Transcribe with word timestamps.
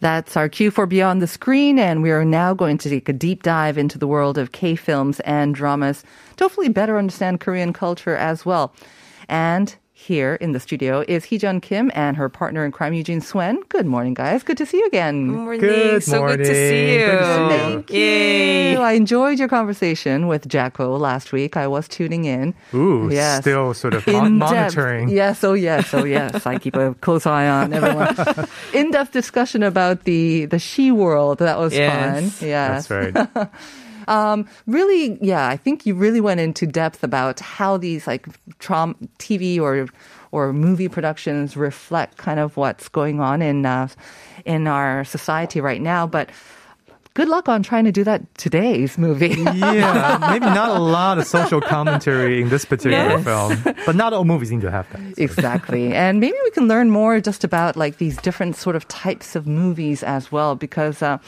That's 0.00 0.36
our 0.36 0.48
cue 0.48 0.70
for 0.70 0.86
Beyond 0.86 1.20
the 1.20 1.26
Screen, 1.26 1.76
and 1.76 2.02
we 2.02 2.12
are 2.12 2.24
now 2.24 2.54
going 2.54 2.78
to 2.78 2.88
take 2.88 3.08
a 3.08 3.12
deep 3.12 3.42
dive 3.42 3.76
into 3.76 3.98
the 3.98 4.06
world 4.06 4.38
of 4.38 4.52
K 4.52 4.76
films 4.76 5.18
and 5.20 5.52
dramas 5.54 6.04
to 6.36 6.44
hopefully 6.44 6.68
better 6.68 6.98
understand 6.98 7.40
Korean 7.40 7.72
culture 7.72 8.16
as 8.16 8.46
well. 8.46 8.72
And 9.28 9.74
here 9.98 10.36
in 10.36 10.52
the 10.52 10.60
studio 10.60 11.04
is 11.08 11.24
Heejun 11.24 11.60
Kim 11.60 11.90
and 11.92 12.16
her 12.16 12.28
partner 12.28 12.64
in 12.64 12.70
crime, 12.70 12.92
Eugene 12.94 13.20
Swen. 13.20 13.60
Good 13.68 13.84
morning, 13.84 14.14
guys. 14.14 14.44
Good 14.44 14.56
to 14.58 14.64
see 14.66 14.76
you 14.78 14.86
again. 14.86 15.26
morning. 15.26 15.60
Good 15.60 16.04
so 16.04 16.24
good 16.28 16.38
to 16.38 16.44
see 16.44 16.52
morning. 16.52 16.88
you. 16.94 17.06
Good 17.06 17.18
to 17.18 17.24
see 17.34 17.42
you. 17.42 17.48
Thank 17.58 17.90
Yay. 17.90 18.72
you. 18.72 18.78
I 18.78 18.92
enjoyed 18.92 19.40
your 19.40 19.48
conversation 19.48 20.28
with 20.28 20.46
Jacko 20.46 20.96
last 20.96 21.32
week. 21.32 21.56
I 21.56 21.66
was 21.66 21.88
tuning 21.88 22.26
in. 22.26 22.54
Ooh, 22.74 23.08
Yes. 23.10 23.40
still 23.42 23.74
sort 23.74 23.94
of 23.94 24.06
mon- 24.06 24.26
In-depth- 24.34 24.52
monitoring. 24.52 25.08
Yes, 25.08 25.42
oh 25.42 25.54
yes, 25.54 25.92
oh 25.92 26.04
yes. 26.04 26.46
I 26.46 26.58
keep 26.58 26.76
a 26.76 26.94
close 27.00 27.26
eye 27.26 27.48
on 27.48 27.72
everyone. 27.72 28.14
In-depth 28.72 29.10
discussion 29.12 29.64
about 29.64 30.04
the 30.04 30.46
the 30.46 30.60
she 30.60 30.92
world. 30.92 31.38
That 31.40 31.58
was 31.58 31.74
Yes. 31.74 32.38
fun. 32.38 32.48
Yeah, 32.48 32.68
That's 32.80 32.88
right. 32.90 33.50
Um, 34.08 34.46
really, 34.66 35.18
yeah. 35.20 35.46
I 35.48 35.56
think 35.56 35.86
you 35.86 35.94
really 35.94 36.20
went 36.20 36.40
into 36.40 36.66
depth 36.66 37.04
about 37.04 37.40
how 37.40 37.76
these 37.76 38.06
like 38.06 38.26
trom- 38.58 38.96
TV 39.18 39.60
or 39.60 39.86
or 40.32 40.52
movie 40.52 40.88
productions 40.88 41.56
reflect 41.56 42.16
kind 42.18 42.40
of 42.40 42.56
what's 42.56 42.88
going 42.88 43.20
on 43.20 43.42
in 43.42 43.64
uh, 43.66 43.88
in 44.44 44.66
our 44.66 45.04
society 45.04 45.60
right 45.60 45.80
now. 45.80 46.06
But 46.06 46.30
good 47.14 47.28
luck 47.28 47.48
on 47.48 47.62
trying 47.64 47.84
to 47.84 47.90
do 47.92 48.04
that 48.04 48.22
today's 48.38 48.96
movie. 48.96 49.34
yeah, 49.42 50.18
maybe 50.30 50.46
not 50.46 50.70
a 50.70 50.78
lot 50.80 51.18
of 51.18 51.26
social 51.26 51.60
commentary 51.60 52.40
in 52.42 52.48
this 52.48 52.64
particular 52.64 53.18
Yes. 53.18 53.24
film, 53.24 53.74
but 53.86 53.96
not 53.96 54.12
all 54.12 54.24
movies 54.24 54.50
need 54.52 54.60
to 54.62 54.70
have 54.70 54.86
that. 54.92 55.18
exactly. 55.18 55.92
And 55.94 56.20
maybe 56.20 56.36
we 56.44 56.50
can 56.52 56.68
learn 56.68 56.90
more 56.90 57.20
just 57.20 57.42
about 57.42 57.76
like 57.76 57.96
these 57.98 58.16
different 58.18 58.54
sort 58.56 58.76
of 58.76 58.86
types 58.86 59.34
of 59.34 59.46
movies 59.46 60.02
as 60.04 60.30
well, 60.30 60.54
because 60.54 61.02
uh, 61.02 61.18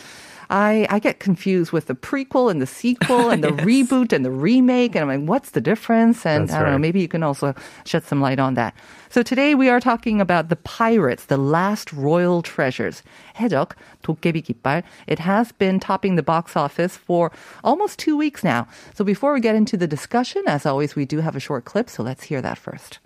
I 0.49 0.87
I 0.89 0.99
get 0.99 1.19
confused 1.19 1.71
with 1.71 1.87
the 1.87 1.95
prequel 1.95 2.51
and 2.51 2.61
the 2.61 2.67
sequel 2.67 3.29
and 3.29 3.43
the 3.43 3.49
reboot 3.49 4.13
and 4.13 4.23
the 4.23 4.31
remake, 4.31 4.95
and 4.95 5.09
I'm 5.09 5.21
like, 5.21 5.27
what's 5.27 5.51
the 5.51 5.61
difference? 5.61 6.25
And 6.25 6.47
That's 6.47 6.53
I 6.55 6.59
don't 6.59 6.67
know. 6.67 6.71
right. 6.73 6.81
Maybe 6.81 7.01
you 7.01 7.07
can 7.07 7.23
also 7.23 7.53
shed 7.85 8.03
some 8.03 8.21
light 8.21 8.39
on 8.39 8.53
that. 8.55 8.73
So 9.09 9.23
today 9.23 9.55
we 9.55 9.69
are 9.69 9.79
talking 9.79 10.19
about 10.19 10.49
the 10.49 10.55
Pirates, 10.57 11.25
the 11.25 11.37
Last 11.37 11.93
Royal 11.93 12.41
Treasures. 12.41 13.01
해적 13.37 13.75
도깨비 14.03 14.43
깃발. 14.43 14.83
It 15.07 15.19
has 15.19 15.51
been 15.51 15.79
topping 15.79 16.15
the 16.15 16.23
box 16.23 16.55
office 16.55 16.95
for 16.97 17.31
almost 17.63 17.99
two 17.99 18.17
weeks 18.17 18.43
now. 18.43 18.67
So 18.93 19.03
before 19.03 19.33
we 19.33 19.39
get 19.39 19.55
into 19.55 19.77
the 19.77 19.87
discussion, 19.87 20.43
as 20.47 20.65
always, 20.65 20.95
we 20.95 21.05
do 21.05 21.19
have 21.21 21.35
a 21.35 21.39
short 21.39 21.65
clip. 21.65 21.89
So 21.89 22.03
let's 22.03 22.23
hear 22.25 22.41
that 22.41 22.57
first. 22.57 22.99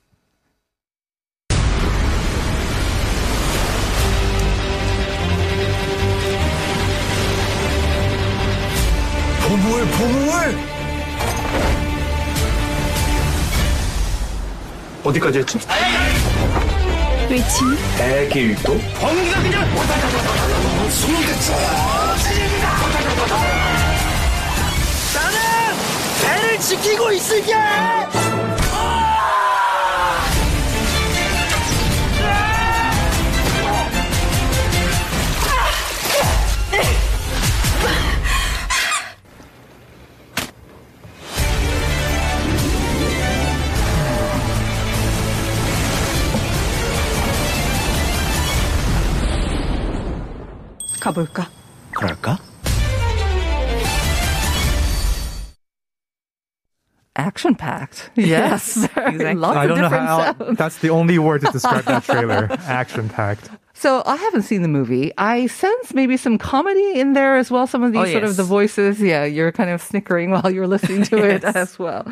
보물 9.55 9.87
보물. 9.87 10.59
어디까지 15.05 15.39
했지? 15.39 15.59
왜지? 17.31 17.61
대길도. 17.97 18.77
번기가 19.01 19.43
그냥. 19.43 19.65
숨겠어. 20.91 21.53
나는 25.15 25.39
배를 26.21 26.59
지키고 26.59 27.13
있을게. 27.13 27.55
가볼까? 51.04 51.48
그럴까? 51.94 52.40
action 57.16 57.54
packed. 57.54 58.10
Yes, 58.16 58.78
exactly. 58.78 59.34
lots 59.36 59.58
I 59.58 59.64
of 59.66 59.70
don't 59.70 59.78
know 59.78 59.84
different 59.90 60.08
how. 60.08 60.34
sounds. 60.38 60.58
That's 60.58 60.78
the 60.80 60.90
only 60.90 61.20
word 61.20 61.42
to 61.42 61.52
describe 61.52 61.84
that 61.86 62.04
trailer. 62.04 62.48
Action 62.66 63.10
packed. 63.10 63.50
So 63.77 64.03
I 64.07 64.15
haven't 64.17 64.43
seen 64.43 64.63
the 64.63 64.69
movie. 64.69 65.13
I 65.19 65.47
sense 65.49 65.93
maybe 65.93 66.17
some 66.17 66.39
comedy 66.39 66.99
in 66.99 67.13
there 67.13 67.37
as 67.37 67.51
well. 67.51 67.67
Some 67.67 67.83
of 67.83 67.93
these 67.93 68.03
Oh, 68.09 68.13
sort 68.13 68.25
of 68.25 68.37
the 68.37 68.45
voices. 68.45 69.01
Yeah, 69.01 69.25
you're 69.25 69.51
kind 69.53 69.69
of 69.71 69.83
snickering 69.83 70.31
while 70.35 70.51
you're 70.51 70.69
listening 70.69 71.03
to 71.05 71.17
it 71.35 71.43
as 71.45 71.79
well. 71.79 72.05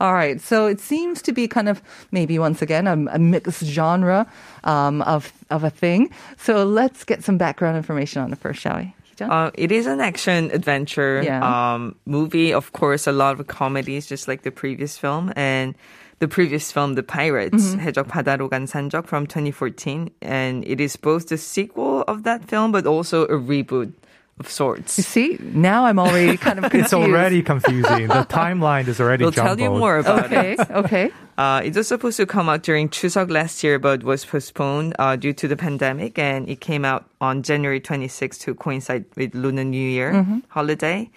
All 0.00 0.12
right. 0.12 0.40
So 0.40 0.66
it 0.66 0.78
seems 0.80 1.22
to 1.22 1.32
be 1.32 1.48
kind 1.48 1.68
of 1.68 1.82
maybe 2.12 2.38
once 2.38 2.60
again 2.62 2.86
a, 2.86 2.92
a 3.14 3.18
mixed 3.18 3.64
genre 3.64 4.26
um, 4.64 5.02
of 5.02 5.32
of 5.50 5.64
a 5.64 5.70
thing. 5.70 6.10
So 6.36 6.64
let's 6.64 7.04
get 7.04 7.24
some 7.24 7.38
background 7.38 7.76
information 7.76 8.22
on 8.22 8.32
it 8.32 8.38
first, 8.38 8.60
shall 8.60 8.78
we? 8.78 8.94
Hee-jun? 9.15 9.29
Uh, 9.31 9.51
it 9.55 9.71
is 9.71 9.87
an 9.87 9.99
action 10.01 10.49
adventure 10.53 11.21
Yeah. 11.23 11.41
um, 11.43 11.95
movie. 12.05 12.53
Of 12.53 12.71
course, 12.73 13.07
a 13.07 13.11
lot 13.11 13.39
of 13.39 13.47
comedies, 13.47 14.07
just 14.07 14.27
like 14.27 14.43
the 14.43 14.51
previous 14.51 14.97
film. 14.97 15.31
And 15.35 15.75
the 16.19 16.27
previous 16.27 16.71
film, 16.71 16.93
The 16.95 17.03
Pirates, 17.03 17.73
Mm-hmm. 17.75 17.81
해적 17.81 18.07
바다로 18.07 18.49
간 18.49 18.67
산적 18.67 19.07
from 19.07 19.25
2014. 19.25 20.09
And 20.21 20.63
it 20.65 20.79
is 20.79 20.95
both 20.95 21.27
the 21.29 21.37
sequel 21.37 22.03
of 22.07 22.23
that 22.23 22.45
film, 22.47 22.71
but 22.71 22.85
also 22.85 23.25
a 23.25 23.37
reboot 23.39 23.93
of 24.38 24.50
sorts. 24.50 24.98
you 24.98 25.04
see, 25.04 25.38
now 25.40 25.86
I'm 25.86 25.98
already 25.98 26.36
kind 26.46 26.58
of 26.58 26.64
confused. 26.70 26.84
It's 26.86 26.94
already 26.94 27.42
confusing. 27.42 28.08
The 28.08 28.26
timeline 28.28 28.86
is 28.88 29.00
already 29.00 29.24
We'll 29.24 29.32
tell 29.32 29.58
you 29.58 29.70
more 29.70 29.98
about 29.98 30.30
it. 30.32 30.60
okay. 30.60 30.74
Okay. 30.74 31.10
Uh, 31.38 31.60
it 31.64 31.74
was 31.74 31.88
supposed 31.88 32.16
to 32.18 32.26
come 32.26 32.48
out 32.48 32.62
during 32.62 32.88
Chuseok 32.88 33.30
last 33.30 33.62
year, 33.64 33.78
but 33.78 34.02
was 34.04 34.24
postponed 34.24 34.94
uh, 34.98 35.16
due 35.16 35.32
to 35.34 35.48
the 35.48 35.56
pandemic, 35.56 36.18
and 36.18 36.48
it 36.48 36.60
came 36.60 36.84
out 36.84 37.04
on 37.20 37.42
January 37.42 37.80
26 37.80 38.38
to 38.38 38.54
coincide 38.54 39.04
with 39.16 39.34
Lunar 39.34 39.64
New 39.64 39.88
Year 39.88 40.40
holiday. 40.48 41.10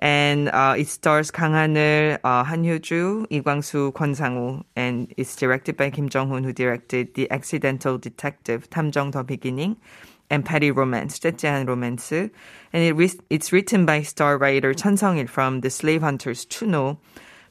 And 0.00 0.48
uh, 0.50 0.74
it 0.78 0.86
stars 0.88 1.30
Kang 1.32 1.52
Ha-neul, 1.52 2.18
uh, 2.22 2.44
Han 2.44 2.62
Hyo-ju, 2.62 3.26
Lee 3.30 3.40
Kwang-soo, 3.42 3.90
Kwon 3.92 4.14
Sang-woo, 4.14 4.64
and 4.76 5.12
it's 5.16 5.34
directed 5.34 5.76
by 5.76 5.90
Kim 5.90 6.08
Jong-hoon, 6.08 6.44
who 6.44 6.52
directed 6.52 7.14
The 7.14 7.28
Accidental 7.32 7.98
Detective, 7.98 8.70
탐정 8.70 9.10
The 9.10 9.24
Beginning, 9.24 9.76
and 10.29 10.45
Petty 10.45 10.71
Romance, 10.71 11.19
째째한 11.19 11.65
로맨스. 11.65 12.29
And 12.73 12.83
it 12.83 12.93
re- 12.93 13.19
it's 13.29 13.51
written 13.51 13.85
by 13.85 14.01
star 14.01 14.37
writer 14.37 14.73
Chun 14.73 14.97
Sung-il 14.97 15.27
from 15.27 15.61
The 15.61 15.69
Slave 15.69 16.01
Hunters 16.01 16.45
Chuno, 16.45 16.97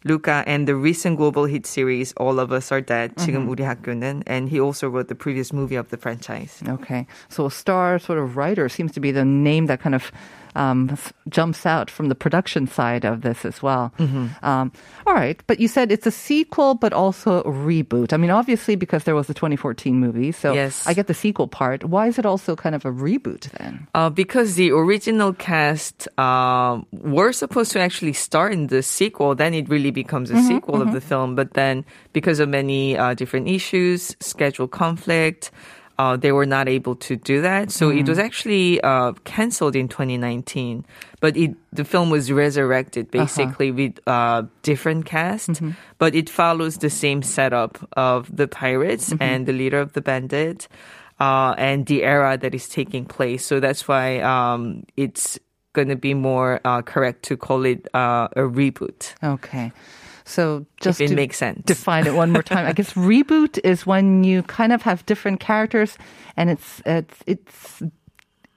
Luca, 0.04 0.42
and 0.46 0.66
the 0.66 0.74
recent 0.74 1.16
global 1.16 1.44
hit 1.44 1.64
series 1.64 2.12
All 2.16 2.40
of 2.40 2.50
Us 2.50 2.72
Are 2.72 2.80
Dead, 2.80 3.14
지금 3.16 3.46
우리 3.48 3.62
학교는, 3.62 4.24
and 4.26 4.48
he 4.48 4.58
also 4.58 4.88
wrote 4.88 5.06
the 5.08 5.14
previous 5.14 5.52
movie 5.52 5.76
of 5.76 5.90
the 5.90 5.96
franchise. 5.96 6.60
Okay. 6.66 7.06
So 7.28 7.46
a 7.46 7.50
star 7.50 8.00
sort 8.00 8.18
of 8.18 8.36
writer 8.36 8.68
seems 8.68 8.92
to 8.92 9.00
be 9.00 9.12
the 9.12 9.24
name 9.24 9.66
that 9.66 9.80
kind 9.80 9.94
of 9.94 10.10
um, 10.57 10.97
jumps 11.29 11.65
out 11.65 11.89
from 11.89 12.09
the 12.09 12.15
production 12.15 12.67
side 12.67 13.05
of 13.05 13.21
this 13.21 13.45
as 13.45 13.61
well. 13.61 13.93
Um, 14.41 14.71
all 15.05 15.13
right. 15.13 15.39
But 15.47 15.59
you 15.59 15.67
said 15.67 15.91
it's 15.91 16.07
a 16.07 16.11
sequel, 16.11 16.73
but 16.75 16.91
also 16.93 17.39
a 17.41 17.51
reboot. 17.51 18.11
I 18.11 18.17
mean, 18.17 18.31
obviously, 18.31 18.75
because 18.75 19.03
there 19.05 19.15
was 19.15 19.27
the 19.27 19.33
2014 19.33 19.95
movie. 19.95 20.31
So 20.31 20.53
Yes. 20.53 20.85
I 20.87 20.93
get 20.93 21.07
the 21.07 21.13
sequel 21.13 21.47
part. 21.47 21.83
Why 21.85 22.07
is 22.07 22.17
it 22.17 22.25
also 22.25 22.55
kind 22.55 22.73
of 22.75 22.83
a 22.85 22.91
reboot 22.91 23.49
then? 23.57 23.87
Uh, 23.93 24.09
because 24.09 24.55
the 24.55 24.71
original 24.71 25.31
cast 25.33 26.07
uh, 26.17 26.81
were 26.91 27.31
supposed 27.31 27.71
to 27.73 27.79
actually 27.79 28.13
star 28.13 28.49
in 28.49 28.67
the 28.67 28.81
sequel, 28.81 29.35
then 29.35 29.53
it 29.53 29.69
really 29.69 29.91
becomes 29.91 30.31
a 30.31 30.41
sequel 30.41 30.81
of 30.81 30.91
the 30.91 31.01
film. 31.01 31.35
But 31.35 31.53
then, 31.53 31.85
because 32.13 32.39
of 32.39 32.49
many 32.49 32.97
uh, 32.97 33.13
different 33.13 33.47
issues, 33.47 34.15
schedule 34.19 34.67
conflict, 34.67 35.51
uh, 35.99 36.15
they 36.15 36.31
were 36.31 36.45
not 36.45 36.67
able 36.69 36.95
to 36.95 37.15
do 37.15 37.41
that. 37.41 37.71
So 37.71 37.89
it 37.89 38.07
was 38.07 38.19
actually 38.19 38.79
uh, 38.81 39.13
canceled 39.25 39.75
in 39.75 39.87
2019. 39.87 40.85
But 41.19 41.35
it, 41.35 41.55
the 41.73 41.83
film 41.83 42.09
was 42.09 42.31
resurrected 42.31 43.09
basically 43.09 43.71
with 43.71 43.99
uh, 44.05 44.43
different 44.61 45.05
cast, 45.05 45.61
but 45.97 46.13
it 46.13 46.29
follows 46.29 46.77
the 46.77 46.89
same 46.89 47.23
setup 47.23 47.77
of 47.97 48.29
the 48.35 48.47
pirates 48.47 49.13
and 49.19 49.45
the 49.47 49.53
leader 49.53 49.79
of 49.79 49.93
the 49.93 50.01
bandit. 50.01 50.67
uh, 51.19 51.55
and 51.57 51.87
the 51.89 52.03
era 52.05 52.37
that 52.37 52.53
is 52.53 52.69
taking 52.69 53.01
place. 53.03 53.43
So 53.43 53.59
that's 53.59 53.87
why 53.87 54.19
um, 54.21 54.85
it's 54.95 55.39
going 55.73 55.89
to 55.89 55.95
be 55.97 56.13
more 56.13 56.61
uh, 56.63 56.83
correct 56.85 57.23
to 57.23 57.37
call 57.37 57.65
it 57.65 57.87
uh, 57.97 58.27
a 58.37 58.41
reboot. 58.45 59.15
Okay. 59.23 59.71
So 60.27 60.65
just 60.81 60.99
it 60.99 61.07
to 61.07 61.15
makes 61.15 61.37
sense. 61.37 61.63
define 61.65 62.05
it 62.05 62.13
one 62.13 62.31
more 62.31 62.43
time. 62.43 62.65
I 62.67 62.73
guess 62.79 62.93
reboot 62.93 63.59
is 63.63 63.85
when 63.87 64.23
you 64.25 64.43
kind 64.43 64.73
of 64.73 64.81
have 64.83 65.05
different 65.05 65.39
characters 65.39 65.97
and 66.35 66.49
it's 66.49 66.81
it's 66.85 67.17
it's 67.25 67.83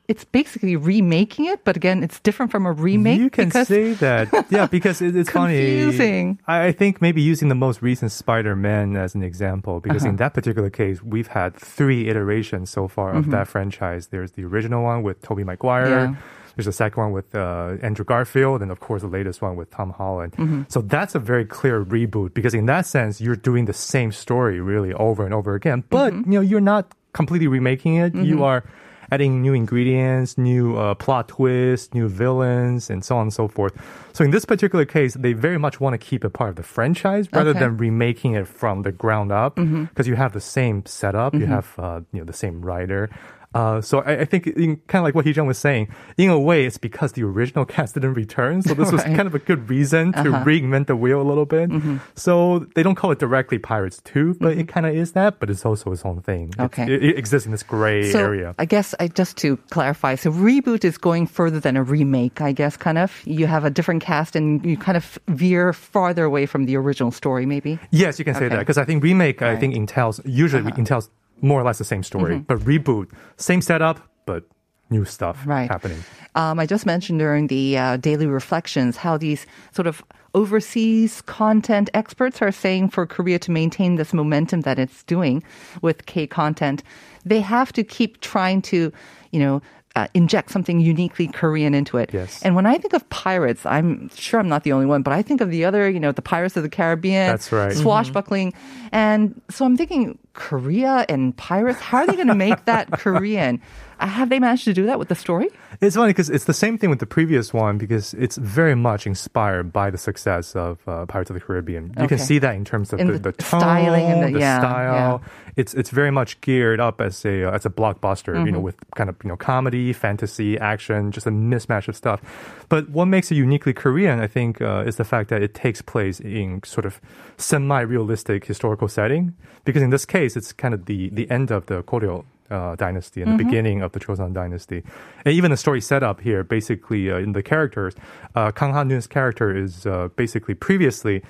it's 0.09 0.25
basically 0.25 0.75
remaking 0.75 1.45
it, 1.45 1.63
but 1.65 1.77
again, 1.77 2.03
it's 2.03 2.19
different 2.19 2.51
from 2.51 2.67
a 2.67 2.73
remake. 2.73 3.21
You 3.21 3.31
can 3.31 3.45
because 3.49 3.69
say 3.69 3.93
that. 4.03 4.27
Yeah, 4.51 4.67
because 4.67 5.01
it, 5.01 5.15
it's 5.15 5.31
Confusing. 5.31 6.39
funny. 6.43 6.63
I 6.65 6.67
I 6.69 6.73
think 6.73 7.01
maybe 7.01 7.23
using 7.23 7.49
the 7.49 7.55
most 7.55 7.81
recent 7.81 8.11
Spider-Man 8.11 8.97
as 8.97 9.15
an 9.15 9.23
example, 9.23 9.79
because 9.79 10.03
Uh-huh. 10.03 10.11
in 10.11 10.17
that 10.17 10.35
particular 10.35 10.71
case, 10.71 11.01
we've 11.05 11.29
had 11.29 11.55
three 11.55 12.09
iterations 12.11 12.71
so 12.71 12.89
far 12.89 13.15
of 13.15 13.27
Mhm. 13.27 13.31
that 13.31 13.47
franchise. 13.47 14.09
There's 14.09 14.33
the 14.33 14.43
original 14.45 14.83
one 14.83 15.05
with 15.05 15.23
Tobey 15.23 15.45
Maguire. 15.45 15.89
Yeah. 15.89 16.15
There's 16.61 16.77
the 16.77 16.85
second 16.85 17.03
one 17.03 17.13
with 17.13 17.35
uh, 17.35 17.79
Andrew 17.81 18.05
Garfield, 18.05 18.61
and 18.61 18.71
of 18.71 18.81
course 18.81 19.01
the 19.01 19.09
latest 19.09 19.41
one 19.41 19.57
with 19.57 19.71
Tom 19.71 19.91
Holland. 19.93 20.33
Mm-hmm. 20.35 20.63
So 20.69 20.83
that's 20.83 21.15
a 21.15 21.19
very 21.19 21.47
clear 21.47 21.83
reboot 21.83 22.35
because 22.35 22.53
in 22.53 22.67
that 22.67 22.85
sense, 22.85 23.19
you're 23.19 23.35
doing 23.51 23.65
the 23.65 23.73
same 23.73 24.13
story 24.13 24.61
really 24.61 24.93
over 24.93 25.25
and 25.25 25.33
over 25.33 25.55
again. 25.55 25.85
But 25.89 26.13
Mm-hmm. 26.13 26.33
you 26.33 26.39
know, 26.39 26.45
you're 26.45 26.61
not 26.61 26.93
completely 27.15 27.47
remaking 27.49 27.95
it. 27.97 28.15
You 28.15 28.45
are 28.45 28.63
adding 29.11 29.41
new 29.43 29.55
ingredients, 29.55 30.37
new 30.39 30.77
uh, 30.77 30.95
plot 30.95 31.29
twists, 31.29 31.95
new 31.95 32.09
villains, 32.09 32.91
and 32.91 33.03
so 33.05 33.17
on 33.17 33.23
and 33.23 33.33
so 33.33 33.49
forth. 33.49 33.73
So 34.13 34.23
in 34.23 34.31
this 34.31 34.45
particular 34.45 34.85
case, 34.85 35.15
they 35.15 35.33
very 35.33 35.59
much 35.59 35.81
want 35.81 35.95
to 35.95 35.99
keep 35.99 36.25
it 36.27 36.31
part 36.35 36.51
of 36.51 36.57
the 36.57 36.63
franchise 36.63 37.27
rather 37.33 37.51
Okay. 37.51 37.59
than 37.61 37.77
remaking 37.79 38.35
it 38.35 38.47
from 38.47 38.83
the 38.83 38.93
ground 38.93 39.33
up 39.33 39.57
Mm-hmm. 39.57 39.85
because 39.85 40.07
you 40.07 40.15
have 40.17 40.33
the 40.35 40.41
same 40.41 40.85
setup, 40.87 41.35
you 41.35 41.47
have 41.47 41.75
uh, 41.79 42.01
you 42.13 42.21
know 42.21 42.27
the 42.27 42.33
same 42.45 42.61
writer. 42.61 43.09
Uh, 43.53 43.81
so 43.81 43.99
I, 44.01 44.21
I 44.21 44.25
think 44.27 44.45
kind 44.87 45.01
of 45.01 45.03
like 45.03 45.15
what 45.15 45.25
Hee 45.27 45.33
Jung 45.33 45.47
was 45.49 45.59
saying, 45.59 45.89
in 46.17 46.31
a 46.31 46.39
way, 46.39 46.67
it's 46.67 46.79
because 46.79 47.13
the 47.13 47.25
original 47.25 47.65
cast 47.75 47.95
didn't 47.95 48.15
return. 48.15 48.63
So 48.63 48.75
this 48.75 48.93
was 48.93 49.03
kind 49.03 49.23
of 49.27 49.35
a 49.35 49.41
good 49.41 49.69
reason 49.69 50.13
to 50.13 50.21
Uh-huh. 50.21 50.45
reinvent 50.45 50.87
the 50.87 50.95
wheel 50.95 51.21
a 51.21 51.27
little 51.27 51.47
bit. 51.47 51.69
Mm-hmm. 51.71 51.97
So 52.15 52.61
they 52.77 52.83
don't 52.85 52.95
call 52.95 53.11
it 53.11 53.19
directly 53.19 53.59
Pirates 53.59 54.01
2, 54.05 54.35
but 54.41 54.57
it 54.57 54.69
kind 54.69 54.87
of 54.87 54.95
is 54.95 55.13
that, 55.13 55.41
but 55.41 55.51
it's 55.51 55.67
also 55.67 55.91
its 55.93 56.05
own 56.05 56.21
thing. 56.23 56.53
Okay. 56.61 56.85
It, 56.85 57.03
it 57.05 57.19
exists 57.19 57.45
in 57.47 57.51
this 57.53 57.65
gray 57.65 58.11
so 58.13 58.21
area. 58.21 58.55
I 58.59 58.67
guess 58.67 58.95
I 59.01 59.09
just 59.09 59.37
to 59.39 59.57
clarify, 59.71 60.15
so 60.15 60.31
reboot 60.31 60.85
is 60.85 60.97
going 60.97 61.27
further 61.27 61.59
than 61.59 61.77
a 61.77 61.83
remake. 61.83 62.41
I 62.41 62.53
guess 62.53 62.77
kind 62.77 62.99
of 62.99 63.21
you 63.27 63.47
have 63.49 63.65
a 63.65 63.71
different 63.71 64.03
cast 64.03 64.37
and 64.37 64.65
you 64.65 64.77
kind 64.77 64.97
of 64.97 65.19
veer 65.27 65.73
farther 65.73 66.25
away 66.25 66.47
from 66.47 66.67
the 66.67 66.77
original 66.77 67.11
story, 67.11 67.47
maybe. 67.47 67.79
Yes, 67.91 68.19
you 68.21 68.25
can 68.25 68.35
say 68.35 68.47
Okay. 68.47 68.55
that 68.55 68.61
because 68.61 68.79
I 68.79 68.85
think 68.85 69.03
remake, 69.03 69.43
I 69.43 69.57
think 69.57 69.75
entails 69.75 70.21
usually 70.25 70.63
Uh-huh. 70.63 70.79
entails 70.79 71.11
more 71.43 71.61
or 71.61 71.65
less 71.65 71.79
the 71.79 71.85
same 71.85 72.03
story, 72.03 72.39
but 72.39 72.59
reboot, 72.61 73.11
same 73.37 73.61
setup, 73.63 74.01
but 74.27 74.45
new 74.91 75.05
stuff 75.05 75.43
Right. 75.47 75.71
happening. 75.71 76.03
Um, 76.35 76.59
I 76.59 76.67
just 76.67 76.85
mentioned 76.87 77.19
during 77.21 77.47
the 77.47 77.79
uh, 77.79 77.97
daily 77.97 78.27
reflections 78.27 78.97
how 78.97 79.17
these 79.17 79.47
sort 79.73 79.87
of 79.87 80.03
overseas 80.35 81.23
content 81.23 81.91
experts 81.95 82.41
are 82.43 82.53
saying 82.53 82.89
for 82.91 83.07
Korea 83.07 83.39
to 83.41 83.51
maintain 83.51 83.97
this 83.97 84.13
momentum 84.13 84.63
that 84.63 84.79
it's 84.79 85.03
doing 85.05 85.43
with 85.83 86.07
K 86.07 86.27
content, 86.27 86.83
they 87.25 87.41
have 87.41 87.73
to 87.73 87.85
keep 87.85 88.21
trying 88.21 88.63
to, 88.63 88.93
you 89.31 89.41
know, 89.41 89.63
uh, 89.97 90.07
inject 90.15 90.51
something 90.51 90.79
uniquely 90.81 91.27
Korean 91.27 91.75
into 91.75 91.99
it. 91.99 92.11
Yes. 92.13 92.41
And 92.43 92.55
when 92.55 92.65
I 92.65 92.79
think 92.79 92.95
of 92.95 93.09
pirates, 93.11 93.67
I'm 93.67 94.09
sure 94.15 94.39
I'm 94.39 94.49
not 94.49 94.63
the 94.63 94.73
only 94.73 94.87
one, 94.87 95.03
but 95.03 95.13
I 95.13 95.21
think 95.21 95.41
of 95.41 95.51
the 95.51 95.65
other, 95.65 95.91
you 95.91 95.99
know, 95.99 96.13
the 96.13 96.23
Pirates 96.23 96.57
of 96.57 96.63
the 96.63 96.69
Caribbean. 96.69 97.27
That's 97.29 97.51
right. 97.51 97.73
Mm-hmm. 97.73 97.83
Swashbuckling. 97.83 98.55
And 98.93 99.41
so 99.51 99.65
I'm 99.65 99.77
thinking, 99.77 100.17
Korea 100.33 101.05
and 101.09 101.37
pirates, 101.37 101.81
how 101.81 101.99
are 101.99 102.07
they 102.07 102.15
going 102.15 102.29
to 102.29 102.35
make 102.35 102.65
that 102.67 102.91
Korean? 102.93 103.61
Uh, 103.99 104.07
Have 104.07 104.31
they 104.31 104.39
managed 104.39 104.65
to 104.65 104.73
do 104.73 104.87
that 104.87 104.99
with 104.99 105.09
the 105.09 105.15
story? 105.15 105.49
It's 105.83 105.95
funny 105.97 106.11
because 106.11 106.31
it's 106.31 106.45
the 106.47 106.55
same 106.55 106.79
thing 106.79 106.89
with 106.89 107.01
the 107.01 107.07
previous 107.07 107.53
one 107.53 107.77
because 107.77 108.15
it's 108.15 108.37
very 108.39 108.75
much 108.75 109.07
inspired 109.07 109.73
by 109.75 109.91
the 109.91 109.99
success 109.99 110.57
of 110.57 110.79
uh, 110.89 111.05
Pirates 111.05 111.29
of 111.31 111.35
the 111.35 111.41
Caribbean. 111.41 111.93
You 112.01 112.09
can 112.09 112.19
see 112.19 112.39
that 112.39 112.55
in 112.55 112.65
terms 112.65 112.93
of 112.95 113.01
In 113.01 113.09
the, 113.09 113.13
the 113.15 113.19
the, 113.19 113.33
tone, 113.33 113.61
styling 113.61 114.07
and 114.07 114.23
the- 114.23 114.33
the 114.33 114.39
yeah, 114.41 114.59
style. 114.61 115.23
It's 115.57 115.75
it's 115.75 115.91
very 115.91 116.11
much 116.11 116.41
geared 116.41 116.81
up 116.81 117.01
as 117.03 117.25
a 117.27 117.45
uh, 117.45 117.51
as 117.51 117.67
a 117.67 117.71
blockbuster. 117.71 118.29
You 118.33 118.41
Mm-hmm. 118.41 118.53
know, 118.55 118.61
with 118.61 118.77
kind 118.97 119.11
of 119.11 119.17
you 119.23 119.29
know 119.29 119.37
comedy, 119.37 119.93
fantasy, 119.93 120.57
action, 120.59 121.11
just 121.13 121.27
a 121.27 121.31
mismatch 121.31 121.89
of 121.89 121.97
stuff. 121.97 122.23
But 122.71 122.89
what 122.89 123.07
makes 123.07 123.31
it 123.31 123.35
uniquely 123.35 123.75
Korean, 123.75 124.21
I 124.21 124.29
think, 124.29 124.63
uh, 124.63 124.85
is 124.87 124.97
the 124.97 125.05
fact 125.05 125.29
that 125.29 125.43
it 125.43 125.53
takes 125.53 125.83
place 125.83 126.21
in 126.21 126.63
sort 126.65 126.87
of 126.87 127.01
semi-realistic 127.37 128.45
historical 128.47 128.89
setting. 128.89 129.35
Because 129.65 129.83
in 129.83 129.91
this 129.91 130.07
case, 130.07 130.20
it's 130.25 130.53
kind 130.53 130.75
of 130.75 130.87
the 130.87 131.11
the 131.11 131.31
end 131.31 131.51
of 131.51 131.67
the 131.67 131.83
Koryo 131.83 132.25
uh, 132.51 132.75
dynasty 132.77 133.23
and 133.23 133.39
the 133.39 133.45
beginning 133.45 133.83
of 133.83 133.93
the 133.93 134.01
Joseon 134.01 134.33
dynasty. 134.33 134.83
And 135.25 135.35
even 135.35 135.51
the 135.51 135.57
story 135.57 135.81
setup 135.81 136.21
here, 136.21 136.43
basically 136.43 137.11
uh, 137.11 137.19
in 137.19 137.33
the 137.33 137.43
characters, 137.43 137.95
uh, 138.35 138.51
Kang 138.51 138.73
Ha-neul's 138.73 139.07
character 139.07 139.57
is 139.57 139.87
uh, 139.87 140.09
basically 140.17 140.55
previously 140.55 141.23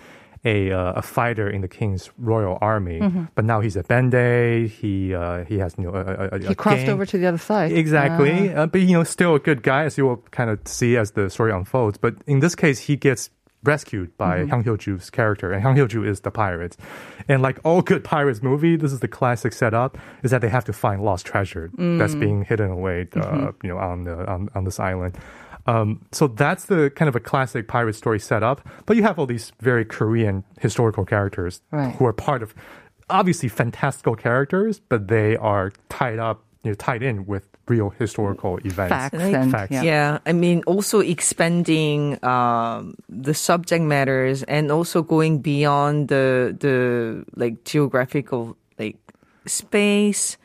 a, 0.42 0.72
uh, 0.72 0.92
a 0.94 1.02
fighter 1.02 1.50
in 1.50 1.60
the 1.60 1.68
king's 1.68 2.10
royal 2.16 2.56
army, 2.62 3.02
but 3.34 3.44
now 3.44 3.60
he's 3.60 3.76
a 3.76 3.82
bende. 3.82 4.68
He 4.70 5.14
uh, 5.14 5.44
he 5.44 5.58
has 5.58 5.74
you 5.76 5.84
know 5.84 5.94
a, 5.94 6.36
a, 6.36 6.38
He 6.48 6.54
crossed 6.54 6.78
gang. 6.78 6.88
over 6.90 7.04
to 7.04 7.18
the 7.18 7.26
other 7.26 7.36
side. 7.36 7.72
Exactly, 7.72 8.48
uh, 8.54 8.66
but 8.66 8.80
you 8.80 8.94
know, 8.96 9.04
still 9.04 9.34
a 9.34 9.38
good 9.38 9.62
guy, 9.62 9.84
as 9.84 9.98
you 9.98 10.06
will 10.06 10.24
kind 10.30 10.48
of 10.48 10.58
see 10.64 10.96
as 10.96 11.10
the 11.10 11.28
story 11.28 11.52
unfolds. 11.52 11.98
But 11.98 12.14
in 12.26 12.40
this 12.40 12.54
case, 12.54 12.78
he 12.78 12.96
gets 12.96 13.28
rescued 13.64 14.16
by 14.16 14.46
Han 14.46 14.64
Hyo-ju's 14.64 15.10
character, 15.10 15.52
and 15.52 15.62
Han 15.62 15.76
Hyo-ju 15.76 16.02
is 16.04 16.20
the 16.20 16.30
pirate. 16.30 16.76
And 17.28 17.42
like 17.42 17.58
all 17.64 17.82
good 17.82 18.02
pirates 18.04 18.42
movie, 18.42 18.76
this 18.76 18.92
is 18.92 19.00
the 19.00 19.08
classic 19.08 19.52
setup: 19.52 19.98
is 20.22 20.30
that 20.30 20.40
they 20.40 20.48
have 20.48 20.64
to 20.64 20.72
find 20.72 21.02
lost 21.02 21.26
treasure 21.26 21.70
that's 21.76 22.14
being 22.14 22.44
hidden 22.44 22.70
away, 22.70 23.08
uh, 23.16 23.52
you 23.62 23.68
know, 23.68 23.78
on 23.78 24.04
the 24.04 24.26
on, 24.30 24.48
on 24.54 24.64
this 24.64 24.80
island. 24.80 25.18
Um, 25.66 26.04
so 26.10 26.26
that's 26.26 26.64
the 26.64 26.90
kind 26.90 27.08
of 27.08 27.14
a 27.14 27.20
classic 27.20 27.68
pirate 27.68 27.94
story 27.94 28.18
setup. 28.18 28.66
But 28.86 28.96
you 28.96 29.02
have 29.02 29.18
all 29.18 29.26
these 29.26 29.52
very 29.60 29.84
Korean 29.84 30.42
historical 30.58 31.04
characters 31.04 31.60
Right. 31.70 31.94
who 31.96 32.06
are 32.06 32.14
part 32.14 32.42
of 32.42 32.54
obviously 33.10 33.48
fantastical 33.50 34.14
characters, 34.16 34.80
but 34.80 35.08
they 35.08 35.36
are 35.36 35.70
tied 35.90 36.18
up, 36.18 36.44
you 36.62 36.70
know, 36.70 36.74
tied 36.74 37.02
in 37.02 37.26
with 37.26 37.48
real 37.68 37.90
historical 37.90 38.58
events. 38.58 38.90
Facts 38.90 39.16
and 39.16 39.50
facts. 39.50 39.72
yeah. 39.72 39.82
Yeah, 39.82 40.18
I 40.26 40.32
mean, 40.32 40.62
also 40.66 41.00
expanding 41.00 42.22
um, 42.24 42.96
the 43.08 43.32
subject 43.32 43.84
matters 43.84 44.42
and 44.42 44.70
also 44.70 45.02
going 45.02 45.38
beyond 45.38 46.08
the 46.08 46.56
the 46.58 47.24
like 47.36 47.64
geographical 47.64 48.56
like 48.78 48.96
space 49.46 50.36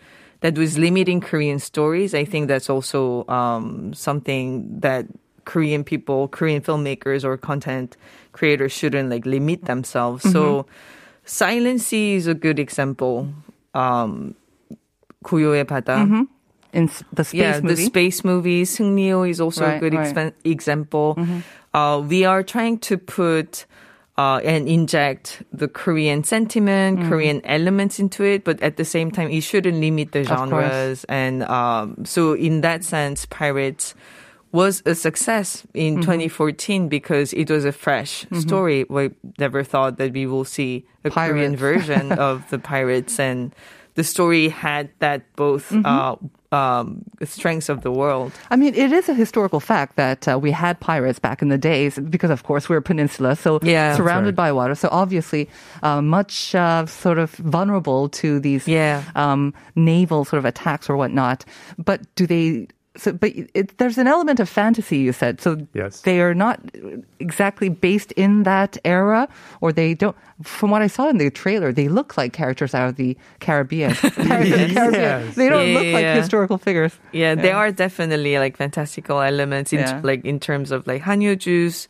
that 0.42 0.58
was 0.58 0.78
limiting 0.78 1.20
Korean 1.20 1.60
stories. 1.60 2.14
I 2.14 2.24
think 2.24 2.48
that's 2.48 2.70
also 2.70 3.26
um, 3.28 3.94
something 3.94 4.80
that 4.80 5.08
Korean 5.46 5.84
people, 5.84 6.28
Korean 6.28 6.62
filmmakers 6.62 7.24
or 7.24 7.38
content 7.38 7.98
creators 8.32 8.72
shouldn't 8.72 9.10
like 9.10 9.26
limit 9.26 9.66
themselves. 9.66 10.24
So, 10.32 10.66
Silent 11.26 11.82
Sea 11.82 12.16
is 12.16 12.28
a 12.28 12.34
good 12.34 12.60
example. 12.60 13.34
Um, 13.74 14.36
고요의 15.26 15.66
바다. 15.66 15.98
Mm-hmm. 15.98 16.24
In 16.74 16.90
the 17.14 17.24
space 17.24 17.34
yeah, 17.34 17.60
movie. 17.62 17.68
the 17.68 17.82
space 17.86 18.24
movie. 18.24 18.64
Seungriho 18.64 19.30
is 19.30 19.40
also 19.40 19.66
right, 19.66 19.78
a 19.78 19.80
good 19.80 19.94
right. 19.94 20.14
expen- 20.14 20.34
example. 20.44 21.16
Mm-hmm. 21.18 21.40
Uh, 21.74 22.00
we 22.02 22.26
are 22.26 22.44
trying 22.44 22.80
to 22.80 22.98
put 22.98 23.66
uh, 24.18 24.40
and 24.44 24.68
inject 24.68 25.44
the 25.52 25.68
Korean 25.68 26.24
sentiment, 26.24 27.00
mm-hmm. 27.00 27.10
Korean 27.10 27.46
elements 27.46 28.00
into 28.00 28.24
it, 28.24 28.44
but 28.44 28.62
at 28.62 28.78
the 28.78 28.86
same 28.86 29.12
time, 29.12 29.30
it 29.30 29.42
shouldn't 29.42 29.80
limit 29.80 30.12
the 30.12 30.24
genres. 30.24 31.06
And 31.06 31.44
um, 31.44 32.06
so, 32.06 32.34
in 32.34 32.62
that 32.62 32.84
sense, 32.84 33.26
Pirates 33.26 33.96
was 34.52 34.82
a 34.86 34.96
success 34.96 35.68
in 35.74 35.96
mm-hmm. 35.96 36.02
2014 36.02 36.88
because 36.88 37.34
it 37.34 37.50
was 37.50 37.66
a 37.66 37.74
fresh 37.74 38.24
mm-hmm. 38.26 38.40
story. 38.40 38.86
We 38.90 39.12
never 39.38 39.64
thought 39.64 39.98
that 39.98 40.14
we 40.14 40.26
will 40.28 40.46
see 40.46 40.86
a 41.04 41.10
Pirates. 41.10 41.32
Korean 41.32 41.56
version 41.56 42.12
of 42.20 42.50
the 42.50 42.60
Pirates 42.60 43.20
and 43.20 43.54
the 43.96 44.04
story 44.04 44.50
had 44.50 44.90
that 45.00 45.22
both 45.36 45.70
Mm-hmm. 45.72 45.86
uh, 45.86 46.16
um, 46.56 47.04
strengths 47.24 47.68
of 47.68 47.82
the 47.82 47.92
world. 47.92 48.32
I 48.50 48.56
mean, 48.56 48.76
it 48.76 48.94
is 48.94 49.10
a 49.10 49.14
historical 49.14 49.60
fact 49.60 49.98
that 49.98 50.26
uh, 50.28 50.40
we 50.40 50.52
had 50.52 50.80
pirates 50.80 51.20
back 51.20 51.42
in 51.42 51.50
the 51.50 51.58
days 51.58 52.00
because, 52.00 52.30
of 52.32 52.44
course, 52.44 52.70
we're 52.70 52.78
a 52.78 52.82
peninsula, 52.82 53.36
so 53.36 53.60
Yeah. 53.62 53.96
Surrounded 53.98 54.38
right. 54.38 54.48
by 54.48 54.52
water. 54.54 54.74
So 54.76 54.88
obviously, 54.92 55.50
uh, 55.84 56.02
much 56.02 56.56
uh, 56.56 56.86
sort 56.86 57.18
of 57.18 57.32
vulnerable 57.32 58.08
to 58.22 58.40
these 58.40 58.70
Yeah. 58.70 59.04
um, 59.16 59.54
naval 59.76 60.24
sort 60.24 60.38
of 60.40 60.46
attacks 60.46 60.90
or 60.90 60.96
whatnot. 60.96 61.44
But 61.78 62.02
do 62.16 62.26
they? 62.26 62.68
So, 62.98 63.12
but 63.12 63.32
it, 63.54 63.78
there's 63.78 63.98
an 63.98 64.08
element 64.08 64.40
of 64.40 64.48
fantasy. 64.48 65.00
You 65.00 65.12
said 65.14 65.42
so. 65.42 65.58
Yes. 65.74 66.02
They 66.02 66.22
are 66.22 66.34
not 66.34 66.60
exactly 67.20 67.70
based 67.70 68.12
in 68.14 68.44
that 68.44 68.78
era, 68.86 69.28
or 69.62 69.74
they 69.74 69.94
don't. 69.94 70.16
From 70.44 70.70
what 70.72 70.82
I 70.82 70.88
saw 70.88 71.10
in 71.10 71.18
the 71.18 71.30
trailer, 71.30 71.72
they 71.72 71.88
look 71.88 72.18
like 72.18 72.34
characters 72.34 72.74
out 72.74 72.90
of 72.90 72.96
the 72.96 73.18
Caribbean. 73.40 73.94
Pirates 73.96 74.16
of 74.16 74.16
the 74.16 74.74
Caribbean. 74.74 74.94
Yes. 74.94 75.36
They 75.36 75.50
don't 75.50 75.68
Yeah, 75.68 75.74
look 75.80 75.94
like 75.94 76.04
yeah. 76.04 76.16
historical 76.16 76.58
figures. 76.58 76.94
Yeah, 77.12 77.36
there 77.36 77.56
are 77.56 77.72
definitely 77.72 78.38
like 78.40 78.56
fantastical 78.58 79.20
elements 79.22 79.72
in 79.74 79.80
Yeah. 79.80 80.02
like 80.04 80.24
in 80.26 80.40
terms 80.40 80.72
of 80.72 80.88
like 80.88 81.02
Han 81.04 81.20
Hyo-ju's, 81.22 81.88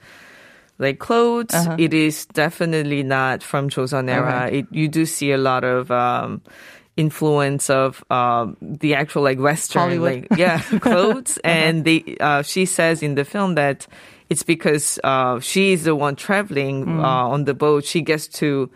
like 0.78 1.00
clothes. 1.00 1.54
Uh-huh. 1.54 1.76
It 1.80 1.94
is 1.94 2.26
definitely 2.28 3.04
not 3.04 3.42
from 3.44 3.70
Joseon 3.70 4.10
era. 4.10 4.26
Alright. 4.26 4.54
It, 4.54 4.66
you 4.72 4.88
do 4.88 5.06
see 5.06 5.32
a 5.32 5.38
lot 5.38 5.64
of 5.64 5.90
um, 5.92 6.42
influence 6.98 7.70
of 7.70 8.04
um, 8.10 8.56
the 8.62 8.96
actual 8.96 9.24
like 9.24 9.40
Western, 9.40 9.82
Hollywood. 9.82 10.28
like 10.30 10.40
yeah, 10.40 10.60
clothes. 10.80 11.38
And 11.44 11.84
they, 11.86 12.18
uh, 12.20 12.42
she 12.42 12.66
says 12.66 13.04
in 13.04 13.16
the 13.16 13.26
film 13.26 13.56
that 13.56 13.88
it's 14.30 14.44
because 14.44 15.00
uh, 15.04 15.40
she's 15.40 15.84
the 15.84 15.96
one 15.96 16.16
traveling 16.16 16.86
Mm. 16.86 17.04
uh, 17.04 17.30
on 17.30 17.44
the 17.46 17.54
boat. 17.54 17.86
She 17.86 18.02
gets 18.02 18.28
to 18.40 18.70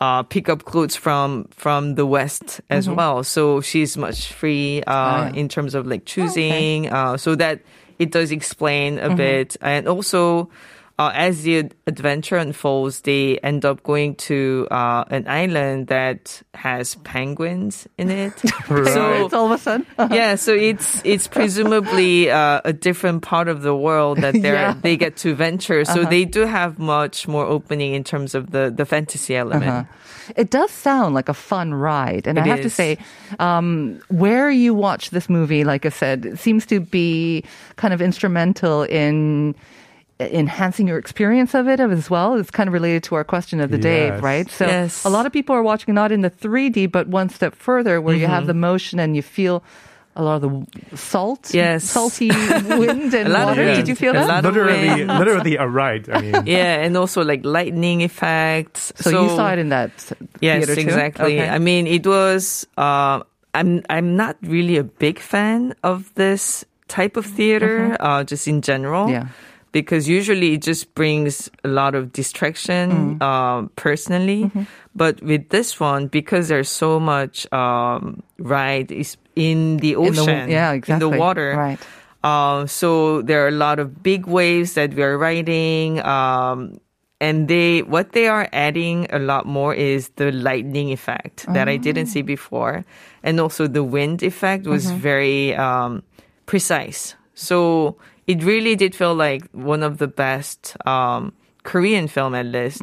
uh, 0.00 0.22
pick 0.24 0.48
up 0.48 0.64
clothes 0.64 0.94
from 0.96 1.46
from 1.50 1.94
the 1.94 2.04
West 2.06 2.60
as 2.70 2.88
well. 2.88 3.24
So 3.24 3.60
she's 3.60 3.96
much 3.96 4.32
free 4.32 4.82
uh, 4.86 5.24
Mm-hmm. 5.28 5.34
In 5.38 5.48
terms 5.48 5.74
of 5.74 5.86
like 5.86 6.04
choosing. 6.04 6.92
uh, 6.92 7.16
so 7.16 7.34
that 7.36 7.60
it 7.98 8.10
does 8.10 8.30
explain 8.30 8.98
a 8.98 9.14
bit, 9.14 9.56
and 9.60 9.88
also. 9.88 10.50
Uh, 10.96 11.10
as 11.12 11.42
the 11.42 11.68
adventure 11.88 12.36
unfolds, 12.36 13.00
they 13.00 13.36
end 13.38 13.64
up 13.64 13.82
going 13.82 14.14
to 14.14 14.68
uh, 14.70 15.02
an 15.10 15.26
island 15.26 15.88
that 15.88 16.40
has 16.54 16.94
penguins 17.02 17.88
in 17.98 18.10
it. 18.10 18.32
So 18.68 19.24
it's 19.24 19.34
all 19.34 19.46
of 19.46 19.52
a 19.52 19.58
sudden. 19.58 19.86
yeah, 20.14 20.36
so 20.36 20.54
it's 20.54 21.02
it's 21.04 21.26
presumably 21.26 22.30
uh, 22.30 22.60
a 22.64 22.72
different 22.72 23.22
part 23.22 23.48
of 23.48 23.62
the 23.62 23.74
world 23.74 24.18
that 24.18 24.34
they 24.34 24.52
Yeah. 24.52 24.74
they 24.80 24.96
get 24.96 25.16
to 25.18 25.34
venture. 25.34 25.84
So 25.84 26.04
they 26.04 26.24
do 26.24 26.46
have 26.46 26.78
much 26.78 27.26
more 27.26 27.44
opening 27.44 27.94
in 27.94 28.04
terms 28.04 28.34
of 28.34 28.50
the 28.52 28.70
the 28.74 28.84
fantasy 28.86 29.34
element. 29.34 29.88
It 30.36 30.50
does 30.50 30.70
sound 30.70 31.14
like 31.14 31.28
a 31.28 31.34
fun 31.34 31.74
ride. 31.74 32.26
And 32.26 32.38
It 32.38 32.42
I 32.42 32.46
have 32.46 32.62
to 32.62 32.70
say, 32.70 32.98
um, 33.38 34.00
where 34.08 34.48
you 34.50 34.72
watch 34.74 35.10
this 35.10 35.28
movie, 35.28 35.64
like 35.64 35.84
I 35.84 35.90
said, 35.90 36.24
it 36.24 36.38
seems 36.38 36.64
to 36.66 36.80
be 36.80 37.44
kind 37.76 37.92
of 37.92 38.00
instrumental 38.00 38.84
in 38.84 39.54
enhancing 40.20 40.86
your 40.86 40.98
experience 40.98 41.54
of 41.54 41.66
it 41.68 41.80
as 41.80 42.08
well. 42.08 42.34
It's 42.36 42.50
kind 42.50 42.68
of 42.68 42.72
related 42.72 43.02
to 43.04 43.14
our 43.16 43.24
question 43.24 43.60
of 43.60 43.70
the 43.70 43.78
day, 43.78 44.06
Yes. 44.08 44.22
right? 44.22 44.48
So 44.50 44.66
Yes. 44.66 45.04
a 45.04 45.10
lot 45.10 45.26
of 45.26 45.32
people 45.32 45.54
are 45.56 45.62
watching 45.62 45.94
not 45.94 46.12
in 46.12 46.20
the 46.22 46.30
3D, 46.30 46.86
but 46.86 47.08
one 47.08 47.28
step 47.28 47.54
further 47.54 48.00
where 48.00 48.14
you 48.14 48.26
have 48.26 48.46
the 48.46 48.54
motion 48.54 48.98
and 49.00 49.16
you 49.16 49.22
feel 49.22 49.62
a 50.16 50.22
lot 50.22 50.36
of 50.38 50.42
the 50.46 50.96
salt, 50.96 51.50
Yes. 51.52 51.82
salty 51.82 52.28
wind 52.78 53.12
and 53.12 53.26
A 53.26 53.32
lot 53.32 53.42
of 53.42 53.48
water. 53.58 53.64
wind. 53.64 53.76
Did 53.76 53.88
you 53.88 53.96
feel 53.96 54.12
that? 54.12 54.44
literally, 54.44 55.04
literally 55.04 55.56
a 55.56 55.66
ride. 55.66 56.08
I 56.08 56.20
mean, 56.20 56.46
Yeah, 56.46 56.78
and 56.86 56.96
also 56.96 57.24
like 57.24 57.44
lightning 57.44 58.02
effects. 58.02 58.92
So, 58.96 59.10
you 59.10 59.28
saw 59.34 59.52
it 59.52 59.58
in 59.58 59.70
that 59.70 59.90
Yes, 60.40 60.66
theater 60.66 60.74
too? 60.76 60.80
exactly. 60.86 61.40
Okay. 61.40 61.48
I 61.48 61.58
mean, 61.58 61.88
it 61.88 62.06
was. 62.06 62.64
Uh, 62.78 63.22
I'm 63.54 63.82
I'm 63.90 64.14
not 64.16 64.36
really 64.42 64.76
a 64.78 64.84
big 64.84 65.18
fan 65.18 65.74
of 65.82 66.14
this 66.14 66.64
type 66.86 67.16
of 67.16 67.26
theater, 67.26 67.96
uh, 67.98 68.22
just 68.22 68.46
in 68.46 68.62
general. 68.62 69.06
Mm-hmm. 69.06 69.26
Yeah. 69.26 69.26
Because 69.74 70.06
usually 70.06 70.54
it 70.54 70.62
just 70.62 70.94
brings 70.94 71.50
a 71.66 71.68
lot 71.68 71.98
of 71.98 72.14
distraction, 72.14 73.18
Mm. 73.18 73.18
uh, 73.18 73.66
personally. 73.74 74.46
Mm-hmm. 74.46 74.70
But 74.94 75.18
with 75.18 75.50
this 75.50 75.82
one, 75.82 76.06
because 76.06 76.46
there's 76.46 76.70
so 76.70 77.02
much 77.02 77.50
um, 77.50 78.22
ride 78.38 78.94
is 78.94 79.18
in 79.34 79.82
the 79.82 79.98
In 79.98 80.14
the- 80.14 80.22
ocean, 80.22 80.46
yeah, 80.46 80.78
in 80.78 80.98
the 81.02 81.10
water, 81.10 81.58
Right. 81.58 81.82
uh, 82.22 82.70
so 82.70 83.18
there 83.26 83.42
are 83.42 83.50
a 83.50 83.58
lot 83.58 83.82
of 83.82 83.98
big 84.06 84.30
waves 84.30 84.78
that 84.78 84.94
we 84.94 85.02
are 85.02 85.18
riding. 85.18 85.98
Um, 86.06 86.78
and 87.18 87.48
they, 87.50 87.82
what 87.82 88.12
they 88.14 88.28
are 88.30 88.46
adding 88.54 89.10
a 89.10 89.18
lot 89.18 89.42
more 89.42 89.74
is 89.74 90.14
the 90.14 90.30
lightning 90.30 90.94
effect 90.94 91.50
that 91.50 91.66
I 91.66 91.74
didn't 91.82 92.06
see 92.06 92.22
before. 92.22 92.84
And 93.26 93.40
also 93.42 93.66
the 93.66 93.82
wind 93.82 94.22
effect 94.22 94.66
was 94.70 94.86
very, 94.86 95.50
um, 95.58 96.06
precise. 96.46 97.18
So 97.34 97.96
it 98.26 98.42
really 98.42 98.76
did 98.76 98.94
feel 98.94 99.14
like 99.14 99.48
one 99.52 99.82
of 99.82 99.98
the 99.98 100.06
best, 100.08 100.76
um, 100.86 101.32
Korean 101.62 102.08
film 102.08 102.34
at 102.34 102.46
least. 102.46 102.82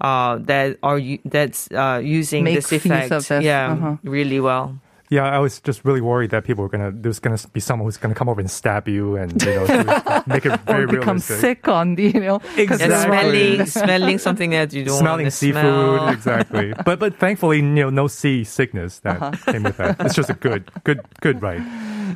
Uh, 0.00 0.38
that 0.46 0.78
are 0.84 0.96
u- 0.98 1.18
that's 1.24 1.68
uh, 1.72 2.00
using 2.00 2.44
Makes 2.44 2.70
this 2.70 2.84
use 2.84 2.86
effect, 2.86 3.28
this. 3.28 3.42
yeah, 3.44 3.72
Uh-huh. 3.72 3.96
really 4.04 4.38
well. 4.38 4.78
yeah, 5.10 5.24
I 5.26 5.40
was 5.40 5.58
just 5.58 5.84
really 5.84 6.00
worried 6.00 6.30
that 6.30 6.44
people 6.44 6.62
were 6.62 6.68
gonna. 6.70 6.92
There's 6.94 7.18
gonna 7.18 7.38
be 7.52 7.58
someone 7.58 7.84
who's 7.88 7.96
gonna 7.96 8.14
come 8.14 8.28
over 8.28 8.38
and 8.40 8.48
stab 8.48 8.86
you 8.86 9.16
and 9.16 9.32
you 9.42 9.54
know 9.58 9.66
make 10.30 10.46
it 10.46 10.54
very 10.70 10.84
or 10.84 10.86
become 10.86 11.16
realistic. 11.18 11.40
sick 11.40 11.66
on 11.66 11.96
the, 11.96 12.12
you 12.14 12.20
know, 12.20 12.38
'cause 12.38 12.78
And 12.78 12.78
they're 12.78 12.94
Exactly. 12.94 13.56
smelling, 13.58 13.66
smelling 13.82 14.18
something 14.18 14.50
that 14.50 14.72
you 14.72 14.84
don't 14.84 14.98
Smelling 15.02 15.30
seafood, 15.30 15.98
smell. 16.02 16.08
exactly. 16.14 16.74
But 16.86 17.00
but 17.00 17.18
thankfully, 17.18 17.56
you 17.58 17.62
know, 17.82 17.90
no 17.90 18.06
sea 18.06 18.44
sickness 18.44 19.00
that 19.02 19.18
Uh-huh. 19.20 19.50
came 19.52 19.64
with 19.66 19.78
that. 19.82 19.98
It's 20.06 20.14
just 20.14 20.30
a 20.30 20.38
good, 20.38 20.70
good, 20.84 21.00
good 21.20 21.42
ride. 21.42 21.64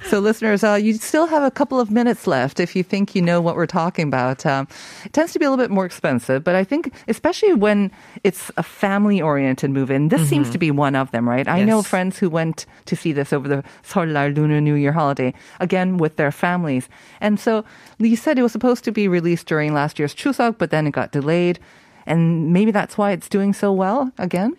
So, 0.08 0.18
listeners, 0.18 0.64
uh, 0.64 0.75
you 0.75 0.94
still 0.94 1.26
have 1.26 1.42
a 1.42 1.50
couple 1.50 1.80
of 1.80 1.90
minutes 1.90 2.26
left 2.26 2.61
if 2.61 2.76
you 2.76 2.82
think 2.82 3.14
you 3.14 3.22
know 3.22 3.40
what 3.40 3.56
we're 3.56 3.66
talking 3.66 4.08
about. 4.08 4.44
Um, 4.46 4.68
it 5.04 5.12
tends 5.12 5.32
to 5.32 5.38
be 5.38 5.44
a 5.44 5.50
little 5.50 5.62
bit 5.62 5.70
more 5.70 5.84
expensive, 5.84 6.44
but 6.44 6.54
I 6.54 6.64
think, 6.64 6.92
especially 7.08 7.54
when 7.54 7.90
it's 8.25 8.50
a 8.56 8.62
family 8.62 9.20
oriented 9.20 9.70
move 9.70 9.90
in, 9.90 10.08
this 10.08 10.28
seems 10.28 10.50
to 10.50 10.58
be 10.58 10.70
one 10.70 10.94
of 10.94 11.11
them, 11.11 11.28
right? 11.28 11.49
I 11.49 11.62
know 11.64 11.82
friends 11.82 12.18
who 12.18 12.30
went 12.30 12.66
to 12.87 12.96
see 12.96 13.12
this 13.12 13.32
over 13.32 13.49
the 13.49 13.64
Seollal 13.82 14.34
Lunar 14.37 14.61
New 14.61 14.75
Year 14.75 14.92
holiday, 14.92 15.34
again 15.61 15.96
with 15.96 16.16
their 16.16 16.32
families. 16.32 16.88
And 17.20 17.38
so 17.38 17.64
you 17.99 18.16
said 18.16 18.38
it 18.38 18.42
was 18.42 18.52
supposed 18.52 18.84
to 18.84 18.92
be 18.92 19.08
released 19.08 19.46
during 19.46 19.72
last 19.72 19.99
year's 19.99 20.14
Chuseok, 20.14 20.58
but 20.58 20.70
then 20.70 20.87
it 20.87 20.92
got 20.92 21.12
delayed. 21.12 21.58
And 22.06 22.52
maybe 22.52 22.70
that's 22.70 22.99
why 22.99 23.12
it's 23.12 23.28
doing 23.28 23.52
so 23.52 23.72
well 23.72 24.12
again? 24.18 24.56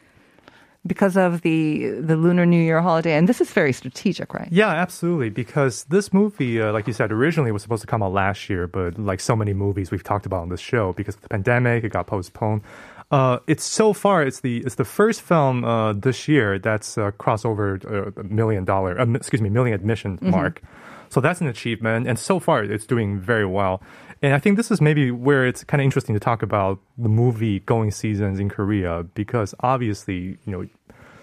Because 0.86 1.16
of 1.16 1.42
the 1.42 1.92
the 1.92 2.18
Lunar 2.18 2.46
New 2.46 2.62
Year 2.62 2.82
holiday, 2.82 3.16
and 3.16 3.30
this 3.30 3.40
is 3.40 3.50
very 3.52 3.72
strategic, 3.72 4.34
right? 4.34 4.50
Yeah, 4.52 4.68
absolutely. 4.68 5.30
Because 5.30 5.86
this 5.86 6.12
movie, 6.12 6.62
uh, 6.62 6.74
like 6.74 6.88
you 6.88 6.94
said, 6.94 7.10
originally 7.12 7.54
was 7.54 7.62
supposed 7.62 7.82
to 7.82 7.88
come 7.88 8.04
out 8.04 8.12
last 8.12 8.50
year, 8.50 8.68
but 8.68 9.00
like 9.00 9.22
so 9.22 9.34
many 9.34 9.54
movies 9.54 9.92
we've 9.92 10.04
talked 10.04 10.26
about 10.26 10.42
on 10.42 10.50
this 10.50 10.60
show, 10.60 10.92
because 10.92 11.16
of 11.16 11.22
the 11.22 11.30
pandemic, 11.30 11.86
it 11.86 11.94
got 11.94 12.08
postponed. 12.08 12.64
Uh, 13.12 13.40
it's 13.48 13.64
so 13.64 13.94
far, 13.94 14.24
it's 14.24 14.42
the 14.42 14.58
it's 14.66 14.76
the 14.76 14.84
first 14.84 15.22
film 15.22 15.64
uh, 15.64 15.94
this 15.94 16.28
year 16.28 16.60
that's 16.60 16.98
uh, 16.98 17.12
crossed 17.12 17.46
over 17.46 17.80
uh, 17.88 18.20
a 18.20 18.24
million 18.26 18.66
dollar, 18.66 19.00
uh, 19.00 19.06
excuse 19.14 19.42
me, 19.42 19.50
million 19.50 19.76
admission 19.76 20.18
mark. 20.22 20.62
So 21.10 21.22
that's 21.22 21.40
an 21.42 21.48
achievement, 21.48 22.08
and 22.08 22.18
so 22.18 22.40
far 22.40 22.64
it's 22.64 22.88
doing 22.88 23.20
very 23.20 23.46
well. 23.46 23.84
And 24.24 24.34
I 24.34 24.40
think 24.40 24.56
this 24.58 24.72
is 24.72 24.80
maybe 24.82 25.12
where 25.12 25.46
it's 25.46 25.64
kind 25.66 25.82
of 25.82 25.86
interesting 25.86 26.16
to 26.16 26.20
talk 26.20 26.42
about 26.42 26.80
the 26.98 27.10
movie 27.10 27.60
going 27.60 27.92
seasons 27.92 28.40
in 28.40 28.48
Korea 28.50 29.04
because 29.14 29.54
obviously, 29.60 30.38
you 30.46 30.52
know, 30.54 30.66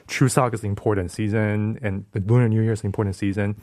Chuseok 0.06 0.52
is 0.54 0.60
the 0.60 0.66
important 0.68 1.10
season, 1.12 1.78
and 1.82 2.04
the 2.12 2.20
Lunar 2.20 2.48
New 2.48 2.60
Year 2.62 2.72
is 2.72 2.80
the 2.82 2.86
important 2.86 3.14
season. 3.16 3.54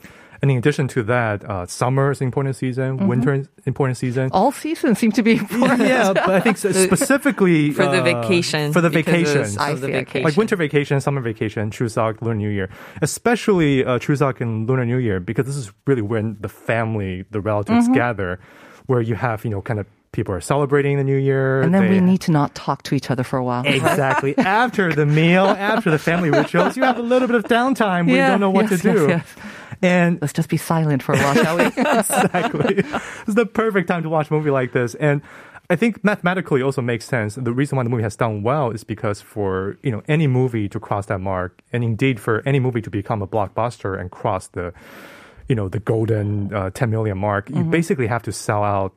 And 0.42 0.50
in 0.50 0.58
addition 0.58 0.88
to 0.90 1.04
that, 1.04 1.44
uh, 1.44 1.66
summer 1.66 2.10
is 2.12 2.20
the 2.20 2.26
important 2.26 2.56
season, 2.56 3.08
winter 3.08 3.34
is 3.34 3.48
the 3.58 3.64
important 3.66 3.98
season. 3.98 4.30
All 4.32 4.52
seasons 4.54 4.98
seem 4.98 5.12
to 5.14 5.24
be 5.24 5.34
important. 5.38 5.82
Yeah, 5.82 6.14
but 6.14 6.30
I 6.30 6.40
think 6.40 6.58
specifically 7.02 7.72
For 7.72 7.84
the 7.84 8.00
uh, 8.00 8.04
vacation. 8.04 8.72
for 8.72 8.80
the 8.82 8.90
because 8.90 9.34
vacation, 9.34 9.42
of 9.42 9.58
I 9.60 9.74
the 9.74 9.88
vacation. 9.88 10.24
like 10.24 10.38
winter 10.38 10.56
vacation, 10.56 11.02
summer 11.02 11.22
vacation, 11.22 11.70
Chuseok, 11.70 12.22
Lunar 12.22 12.36
New 12.36 12.50
Year, 12.50 12.70
especially 13.02 13.84
uh, 13.84 14.00
Chuseok 14.00 14.40
and 14.42 14.68
Lunar 14.70 14.86
New 14.86 14.98
Year, 14.98 15.20
because 15.20 15.46
this 15.46 15.58
is 15.58 15.72
really 15.86 16.02
when 16.02 16.38
the 16.40 16.50
family, 16.50 17.26
the 17.32 17.42
relatives 17.42 17.86
Mm-hmm. 17.86 17.94
gather, 17.96 18.40
where 18.88 19.02
you 19.02 19.16
have 19.16 19.44
you 19.46 19.52
know 19.52 19.62
kind 19.62 19.80
of 19.80 19.86
people 20.14 20.34
are 20.34 20.42
celebrating 20.42 20.98
the 20.98 21.04
New 21.04 21.18
Year, 21.18 21.62
And 21.62 21.76
then 21.76 21.84
they- 21.84 21.90
we 21.92 22.00
need 22.00 22.22
to 22.22 22.32
not 22.32 22.56
talk 22.56 22.82
to 22.84 22.96
each 22.96 23.12
other 23.12 23.24
for 23.24 23.38
a 23.38 23.44
while. 23.44 23.64
Exactly. 23.66 24.36
after 24.64 24.92
the 24.94 25.06
meal, 25.06 25.46
after 25.46 25.92
the 25.92 26.00
family 26.00 26.32
rituals, 26.32 26.76
you 26.76 26.84
have 26.84 26.98
a 26.98 27.02
little 27.04 27.28
bit 27.28 27.36
of 27.36 27.44
downtime. 27.44 28.08
We 28.08 28.16
don't 28.18 28.40
know 28.40 28.50
what 28.50 28.72
yes, 28.72 28.82
to 28.82 28.94
do. 28.94 29.08
yes, 29.10 29.26
yes. 29.38 29.46
And 29.84 30.20
Let's 30.22 30.34
just 30.34 30.50
be 30.50 30.58
silent 30.58 31.04
for 31.04 31.14
a 31.14 31.18
while, 31.20 31.36
shall 31.36 31.58
we? 31.58 31.66
exactly. 31.78 32.78
It's 33.28 33.36
the 33.36 33.46
perfect 33.46 33.90
time 33.90 34.02
to 34.04 34.10
watch 34.10 34.32
a 34.32 34.34
movie 34.34 34.50
like 34.50 34.72
this. 34.72 34.96
And 34.96 35.22
I 35.70 35.76
think 35.76 36.04
mathematically 36.04 36.62
it 36.62 36.64
also 36.64 36.82
makes 36.82 37.06
sense. 37.06 37.36
The 37.36 37.52
reason 37.54 37.76
why 37.76 37.84
the 37.84 37.90
movie 37.90 38.04
has 38.04 38.16
done 38.16 38.42
well 38.42 38.72
is 38.72 38.84
because 38.84 39.22
for, 39.22 39.78
you 39.84 39.92
know, 39.92 40.02
any 40.08 40.26
movie 40.26 40.68
to 40.70 40.80
cross 40.80 41.08
that 41.08 41.20
mark 41.20 41.62
and 41.74 41.84
indeed 41.84 42.20
for 42.20 42.42
any 42.46 42.60
movie 42.60 42.82
to 42.82 42.90
become 42.90 43.22
a 43.22 43.28
blockbuster 43.28 44.00
and 44.00 44.10
cross 44.10 44.48
the, 44.48 44.74
you 45.48 45.56
know, 45.56 45.70
the 45.70 45.80
golden 45.80 46.54
uh, 46.54 46.70
10 46.72 46.90
million 46.90 47.18
mark, 47.18 47.50
you 47.50 47.56
mm-hmm. 47.56 47.72
basically 47.72 48.08
have 48.08 48.24
to 48.24 48.32
sell 48.32 48.64
out 48.64 48.94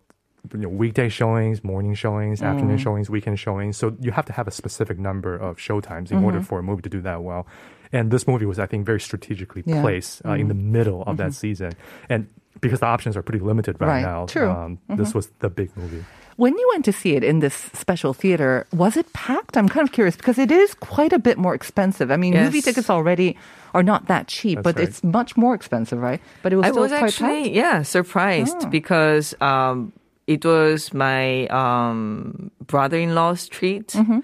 you 0.52 0.58
know, 0.60 0.68
weekday 0.68 1.08
showings, 1.08 1.62
morning 1.62 1.94
showings, 1.94 2.40
mm-hmm. 2.40 2.48
afternoon 2.48 2.78
showings, 2.78 3.10
weekend 3.10 3.38
showings. 3.38 3.76
So 3.76 3.96
you 4.00 4.10
have 4.12 4.24
to 4.26 4.32
have 4.32 4.48
a 4.48 4.50
specific 4.50 4.98
number 4.98 5.34
of 5.34 5.58
showtimes 5.58 6.10
in 6.10 6.24
order 6.24 6.38
mm-hmm. 6.38 6.46
for 6.46 6.58
a 6.58 6.62
movie 6.62 6.82
to 6.82 6.88
do 6.88 7.00
that 7.02 7.22
well. 7.22 7.46
And 7.92 8.10
this 8.10 8.26
movie 8.26 8.46
was, 8.46 8.58
I 8.58 8.66
think, 8.66 8.86
very 8.86 9.00
strategically 9.00 9.62
Yeah. 9.66 9.80
placed 9.82 10.24
uh, 10.24 10.32
in 10.32 10.48
the 10.48 10.54
middle 10.54 11.02
of 11.02 11.16
that 11.18 11.34
season. 11.34 11.72
And 12.08 12.28
because 12.60 12.80
the 12.80 12.86
options 12.86 13.16
are 13.16 13.22
pretty 13.22 13.38
limited 13.44 13.76
right, 13.80 13.88
Right. 13.88 14.02
now, 14.02 14.26
True. 14.26 14.50
Um, 14.50 14.78
this 14.88 15.14
was 15.14 15.28
the 15.38 15.48
big 15.48 15.70
movie. 15.76 16.04
when 16.36 16.56
you 16.58 16.68
went 16.72 16.84
to 16.86 16.92
see 16.92 17.14
it 17.16 17.22
in 17.24 17.40
this 17.40 17.54
special 17.74 18.12
theater, 18.14 18.66
was 18.72 18.96
it 18.96 19.12
packed? 19.12 19.56
I'm 19.56 19.68
kind 19.68 19.86
of 19.86 19.92
curious 19.92 20.16
because 20.16 20.38
it 20.38 20.50
is 20.50 20.74
quite 20.74 21.12
a 21.12 21.18
bit 21.18 21.36
more 21.38 21.54
expensive. 21.54 22.10
I 22.10 22.16
mean, 22.16 22.32
Yes. 22.32 22.44
movie 22.46 22.60
tickets 22.62 22.88
already 22.90 23.36
are 23.74 23.82
not 23.82 24.06
that 24.08 24.26
cheap, 24.26 24.56
That's 24.56 24.64
but 24.64 24.76
right. 24.76 24.88
it's 24.88 25.04
much 25.04 25.36
more 25.36 25.54
expensive, 25.54 25.98
right? 26.00 26.20
But 26.42 26.52
it 26.52 26.56
was 26.56 26.66
I 26.66 26.70
still 26.70 26.82
was 26.82 26.90
quite 26.92 27.02
actually 27.04 27.42
packed. 27.44 27.54
yeah 27.54 27.82
surprised 27.82 28.56
Oh. 28.62 28.66
because 28.66 29.34
um, 29.40 29.92
it 30.26 30.44
was 30.44 30.92
my 30.92 31.46
um, 31.48 32.50
brother-in-law's 32.66 33.48
treat. 33.48 33.88
Mm-hmm. 33.88 34.20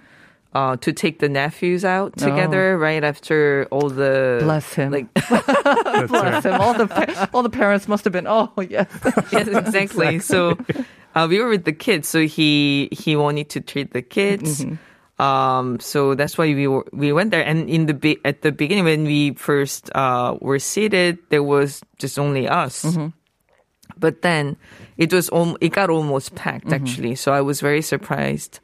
Uh, 0.57 0.73
to 0.81 0.89
take 0.97 1.19
the 1.21 1.29
nephews 1.29 1.85
out 1.85 2.17
together 2.17 2.79
right 2.81 3.05
after 3.05 3.69
all 3.69 3.93
the 3.93 4.41
Oh. 4.41 4.45
Bless 4.49 4.73
him. 4.73 4.89
like 4.89 5.13
Bless 6.09 6.45
him. 6.49 6.57
All 6.57 6.73
the 6.73 6.89
pa- 6.89 7.29
all 7.37 7.43
the 7.45 7.53
parents 7.53 7.85
must 7.93 8.09
have 8.09 8.13
been. 8.17 8.25
Oh 8.27 8.49
yes. 8.65 8.89
yes 9.37 9.49
exactly, 9.53 10.17
so 10.33 10.57
uh, 11.13 11.27
we 11.29 11.37
were 11.45 11.53
with 11.53 11.69
the 11.69 11.77
kids 11.77 12.09
so 12.09 12.25
he 12.25 12.89
he 12.89 13.21
wanted 13.21 13.53
to 13.53 13.61
treat 13.61 13.93
the 13.93 14.01
kids 14.01 14.65
Mm-hmm. 14.65 14.81
Um, 15.17 15.81
so 15.81 16.13
that's 16.15 16.37
why 16.37 16.53
we 16.53 16.69
were, 16.69 16.85
we 16.93 17.09
went 17.13 17.33
there. 17.33 17.41
And 17.41 17.73
in 17.73 17.89
the 17.89 17.97
be- 17.97 18.21
at 18.25 18.45
the 18.45 18.53
beginning, 18.53 18.85
when 18.85 19.05
we 19.09 19.33
first 19.33 19.89
uh, 19.97 20.37
were 20.45 20.61
seated, 20.61 21.17
there 21.33 21.41
was 21.43 21.81
just 21.97 22.19
only 22.21 22.45
us. 22.49 22.85
But 23.99 24.23
then 24.23 24.57
it 24.99 25.13
was 25.13 25.31
al- 25.33 25.57
it 25.61 25.73
got 25.73 25.89
almost 25.91 26.35
packed 26.35 26.73
actually. 26.73 27.15
So 27.17 27.33
I 27.33 27.41
was 27.41 27.61
very 27.61 27.83
surprised. 27.83 28.61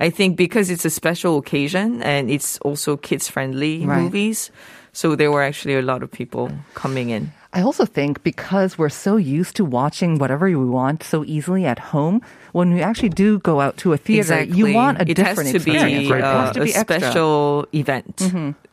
I 0.00 0.10
think 0.10 0.36
because 0.36 0.70
it's 0.70 0.84
a 0.84 0.90
special 0.90 1.38
occasion 1.38 2.02
and 2.02 2.30
it's 2.30 2.58
also 2.62 2.96
kids 2.96 3.28
friendly 3.28 3.84
Right. 3.84 4.00
movies. 4.02 4.50
So 4.92 5.14
there 5.16 5.30
were 5.30 5.42
actually 5.42 5.74
a 5.76 5.82
lot 5.82 6.02
of 6.02 6.10
people 6.10 6.50
coming 6.74 7.10
in. 7.10 7.32
I 7.52 7.62
also 7.62 7.84
think 7.84 8.22
because 8.22 8.76
we're 8.78 8.88
so 8.92 9.16
used 9.16 9.56
to 9.56 9.64
watching 9.64 10.18
whatever 10.18 10.46
we 10.46 10.56
want 10.56 11.02
so 11.02 11.24
easily 11.24 11.64
at 11.66 11.78
home, 11.92 12.20
when 12.52 12.72
we 12.72 12.80
actually 12.82 13.08
do 13.10 13.38
go 13.40 13.60
out 13.60 13.76
to 13.78 13.92
a 13.92 13.96
theater, 13.98 14.42
you 14.44 14.72
want 14.72 14.98
a 15.00 15.08
it 15.08 15.14
different 15.16 15.48
has 15.48 15.50
to 15.52 15.56
experience. 15.56 16.08
be, 16.08 16.12
right? 16.12 16.20
It 16.20 16.24
has 16.24 16.48
uh, 16.48 16.52
to 16.52 16.60
a 16.60 16.64
be 16.64 16.74
extra. 16.74 16.96
Mm-hmm. 16.96 17.04
special 17.04 17.66
event. 17.72 18.16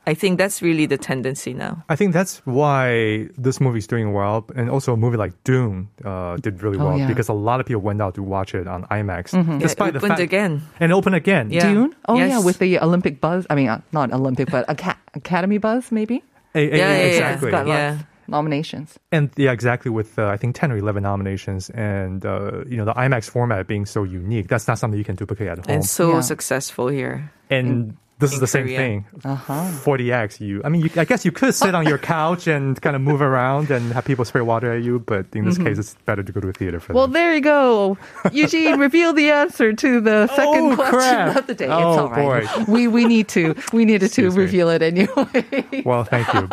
I 0.06 0.14
think 0.14 0.38
that's 0.38 0.62
really 0.62 0.86
the 0.86 0.98
tendency 0.98 1.54
now. 1.54 1.84
I 1.88 1.96
think 1.96 2.12
that's 2.14 2.42
why 2.46 3.30
this 3.38 3.62
movie's 3.62 3.88
doing 3.88 4.12
well, 4.14 4.46
and 4.56 4.70
also 4.70 4.94
a 4.94 4.98
movie 4.98 5.16
like 5.18 5.32
Dune 5.46 5.88
uh, 6.04 6.36
did 6.38 6.62
really 6.62 6.78
Oh, 6.78 6.86
well 6.88 6.98
yeah. 7.00 7.08
because 7.08 7.30
a 7.30 7.34
lot 7.34 7.60
of 7.62 7.66
people 7.66 7.82
went 7.82 8.02
out 8.02 8.16
to 8.16 8.24
watch 8.24 8.54
it 8.54 8.68
on 8.68 8.84
IMAX, 8.92 9.32
Mm-hmm. 9.32 9.60
despite 9.60 9.86
Yeah, 9.86 9.90
it 9.90 9.92
the 9.94 9.98
opened 10.00 10.12
fact 10.12 10.22
again. 10.22 10.62
and 10.80 10.92
open 10.92 11.14
again. 11.14 11.52
Yeah. 11.52 11.72
Dune? 11.72 11.96
Oh 12.10 12.16
yeah, 12.18 12.40
with 12.44 12.60
the 12.60 12.80
Olympic 12.80 13.22
buzz. 13.22 13.48
I 13.50 13.56
mean, 13.56 13.70
uh, 13.70 13.80
not 13.94 14.12
Olympic, 14.12 14.52
but 14.52 14.70
Aca- 14.70 15.00
Academy 15.16 15.58
buzz, 15.58 15.92
maybe. 15.92 16.22
A- 16.54 16.60
a- 16.60 16.64
Yeah, 16.64 16.76
yeah, 16.78 16.98
yeah. 16.98 17.04
exactly. 17.08 17.48
It's 17.50 17.56
got 17.56 17.68
Yeah. 17.68 17.98
nominations. 18.28 19.00
And 19.12 19.30
yeah, 19.38 19.52
exactly. 19.52 19.90
With 19.92 20.20
uh, 20.20 20.28
I 20.28 20.38
think 20.38 20.56
ten 20.56 20.72
or 20.72 20.78
eleven 20.78 21.04
nominations, 21.04 21.70
and 21.72 22.26
uh, 22.26 22.64
you 22.68 22.76
know 22.78 22.86
the 22.86 22.94
IMAX 22.94 23.30
format 23.30 23.68
being 23.68 23.86
so 23.86 24.04
unique, 24.04 24.48
that's 24.48 24.68
not 24.68 24.78
something 24.80 24.98
you 24.98 25.06
can 25.06 25.16
duplicate 25.16 25.48
at 25.48 25.58
home. 25.60 25.66
And 25.76 25.86
so 25.86 26.06
Yeah. 26.16 26.22
successful 26.22 26.88
here. 26.90 27.32
and 27.50 27.96
this 28.24 28.32
is 28.32 28.38
in 28.38 28.42
the 28.42 28.48
same 28.48 28.64
Korea. 28.66 28.78
thing. 28.78 29.06
Uh-huh. 29.24 29.54
4DX. 29.84 30.40
You, 30.42 30.62
I 30.66 30.70
mean, 30.70 30.82
you, 30.82 30.90
I 30.98 31.06
guess 31.06 31.24
you 31.26 31.32
could 31.32 31.54
sit 31.54 31.76
on 31.76 31.86
your 31.88 31.98
couch 32.16 32.48
and 32.48 32.82
kind 32.82 32.96
of 32.96 33.02
move 33.02 33.22
around 33.22 33.70
and 33.72 33.94
have 33.94 34.06
people 34.06 34.26
spray 34.26 34.42
water 34.42 34.72
at 34.74 34.84
you, 34.84 35.00
but 35.00 35.26
in 35.34 35.46
this 35.46 35.58
case, 35.58 35.78
it's 35.78 35.94
better 36.06 36.24
to 36.24 36.32
go 36.32 36.40
to 36.42 36.48
a 36.50 36.54
theater 36.54 36.80
for 36.80 36.94
Mm-hmm. 36.94 36.98
Well, 36.98 37.08
that. 37.08 37.14
there 37.14 37.36
you 37.36 37.42
go. 37.42 37.98
Eugene, 38.32 38.80
reveal 38.88 39.14
the 39.14 39.30
answer 39.30 39.74
to 39.74 40.02
the 40.02 40.28
second 40.28 40.74
Oh, 40.74 40.76
question 40.76 41.00
crap. 41.00 41.36
of 41.38 41.48
the 41.48 41.54
day. 41.56 41.66
it's 41.66 41.74
Oh, 41.74 42.08
all 42.08 42.10
right. 42.10 42.48
boy. 42.66 42.72
We 42.72 42.88
we 42.88 43.06
need 43.06 43.28
to 43.30 43.56
we 43.74 43.86
needed 43.86 44.12
to 44.14 44.26
Excuse 44.28 44.36
me. 44.36 44.44
reveal 44.44 44.70
it 44.70 44.82
anyway. 44.82 45.84
Well, 45.86 46.04
thank 46.04 46.28
you. 46.34 46.48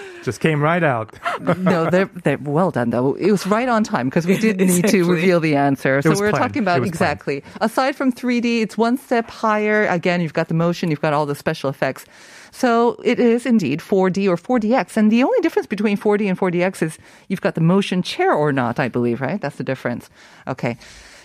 Just 0.26 0.40
came 0.40 0.60
right 0.60 0.82
out. 0.82 1.16
no, 1.58 1.88
they're, 1.88 2.10
they're 2.24 2.36
well 2.38 2.72
done 2.72 2.90
though. 2.90 3.14
It 3.14 3.30
was 3.30 3.46
right 3.46 3.68
on 3.68 3.84
time 3.84 4.08
because 4.08 4.26
we 4.26 4.36
did 4.36 4.58
need 4.58 4.88
to 4.88 5.04
reveal 5.04 5.38
the 5.38 5.54
answer. 5.54 6.02
So 6.02 6.10
we're 6.10 6.30
planned. 6.30 6.36
talking 6.36 6.62
about 6.62 6.80
was 6.80 6.90
planned. 6.90 7.12
exactly. 7.12 7.44
Aside 7.60 7.94
from 7.94 8.12
3D, 8.12 8.60
it's 8.60 8.76
one 8.76 8.98
step 8.98 9.30
higher. 9.30 9.86
Again, 9.86 10.20
you've 10.20 10.32
got 10.32 10.48
the 10.48 10.54
motion, 10.54 10.90
you've 10.90 11.00
got 11.00 11.12
all 11.12 11.26
the 11.26 11.36
special 11.36 11.70
effects. 11.70 12.06
So 12.50 13.00
it 13.04 13.20
is 13.20 13.46
indeed 13.46 13.78
4D 13.78 14.26
or 14.26 14.36
4DX. 14.36 14.96
And 14.96 15.12
the 15.12 15.22
only 15.22 15.38
difference 15.42 15.68
between 15.68 15.96
4D 15.96 16.28
and 16.28 16.36
4DX 16.36 16.82
is 16.82 16.98
you've 17.28 17.40
got 17.40 17.54
the 17.54 17.60
motion 17.60 18.02
chair 18.02 18.32
or 18.34 18.52
not, 18.52 18.80
I 18.80 18.88
believe, 18.88 19.20
right? 19.20 19.40
That's 19.40 19.58
the 19.58 19.64
difference. 19.64 20.10
Okay. 20.48 20.76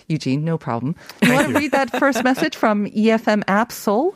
Eugene, 0.06 0.44
no 0.44 0.58
problem. 0.58 0.94
You 1.22 1.32
want 1.32 1.48
to 1.48 1.54
read 1.58 1.72
that 1.72 1.90
first 1.98 2.22
message 2.22 2.54
from 2.54 2.86
EFM 2.86 3.42
app 3.48 3.72
Seoul? 3.72 4.14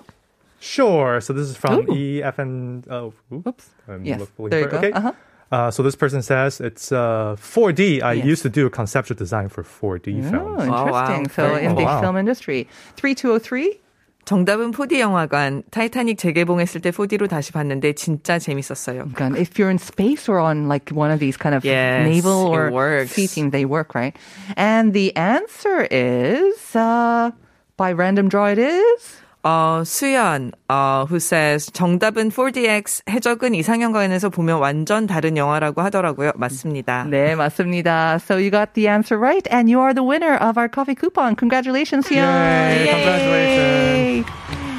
Sure. 0.58 1.20
So 1.20 1.32
this 1.32 1.48
is 1.48 1.56
from 1.56 1.86
EFM. 1.86 2.88
Oh, 2.90 3.12
oops. 3.32 3.70
I'm 3.88 4.04
yes. 4.04 4.26
There 4.38 4.60
you 4.60 4.68
go. 4.68 4.78
Okay. 4.78 4.92
Uh-huh. 4.92 5.12
Uh, 5.52 5.70
so 5.70 5.82
this 5.82 5.94
person 5.94 6.22
says 6.22 6.60
it's 6.60 6.90
uh, 6.90 7.36
4D. 7.38 8.02
I 8.02 8.14
yes. 8.14 8.26
used 8.26 8.42
to 8.42 8.48
do 8.48 8.68
conceptual 8.68 9.16
design 9.16 9.48
for 9.48 9.62
4D 9.62 10.24
oh, 10.24 10.30
films. 10.30 10.64
Interesting. 10.64 10.72
Oh, 10.72 10.90
wow. 10.90 11.22
So 11.30 11.54
in 11.54 11.74
the 11.76 11.82
oh, 11.82 11.84
wow. 11.84 12.00
film 12.00 12.16
industry, 12.16 12.68
3203. 12.96 13.80
정답은 14.26 14.72
4D 14.72 14.98
영화관. 14.98 15.62
타이타닉 15.70 16.18
재개봉했을 16.18 16.80
때 16.80 16.90
4D로 16.90 17.28
다시 17.28 17.52
봤는데 17.52 17.92
진짜 17.92 18.40
재밌었어요. 18.40 19.06
if 19.38 19.56
you're 19.56 19.70
in 19.70 19.78
space 19.78 20.28
or 20.28 20.40
on 20.40 20.66
like 20.66 20.90
one 20.90 21.12
of 21.12 21.20
these 21.20 21.36
kind 21.36 21.54
of 21.54 21.64
yes, 21.64 22.04
naval 22.04 22.48
or 22.48 23.06
sea 23.06 23.28
teams, 23.28 23.52
they 23.52 23.64
work, 23.64 23.94
right? 23.94 24.16
And 24.56 24.92
the 24.92 25.14
answer 25.14 25.86
is 25.92 26.74
uh, 26.74 27.30
by 27.76 27.92
random 27.92 28.28
draw. 28.28 28.46
It 28.46 28.58
is. 28.58 29.22
어, 29.46 29.84
수연, 29.84 30.50
어, 30.68 31.06
who 31.08 31.18
says 31.18 31.70
정답은 31.72 32.30
4DX 32.30 33.08
해적은 33.08 33.54
이상형관에서 33.54 34.28
보면 34.28 34.58
완전 34.58 35.06
다른 35.06 35.36
영화라고 35.36 35.82
하더라고요. 35.82 36.32
맞습니다. 36.34 37.04
네, 37.08 37.36
맞습니다. 37.36 38.16
So 38.16 38.34
you 38.38 38.50
got 38.50 38.74
the 38.74 38.88
answer 38.88 39.16
right 39.16 39.46
and 39.52 39.70
you 39.72 39.80
are 39.80 39.94
the 39.94 40.04
winner 40.04 40.34
of 40.34 40.58
our 40.58 40.68
coffee 40.68 40.96
coupon. 40.96 41.36
Congratulations, 41.36 42.08
Hyun. 42.08 42.26
Yay, 42.26 42.90
congratulations. 42.90 44.75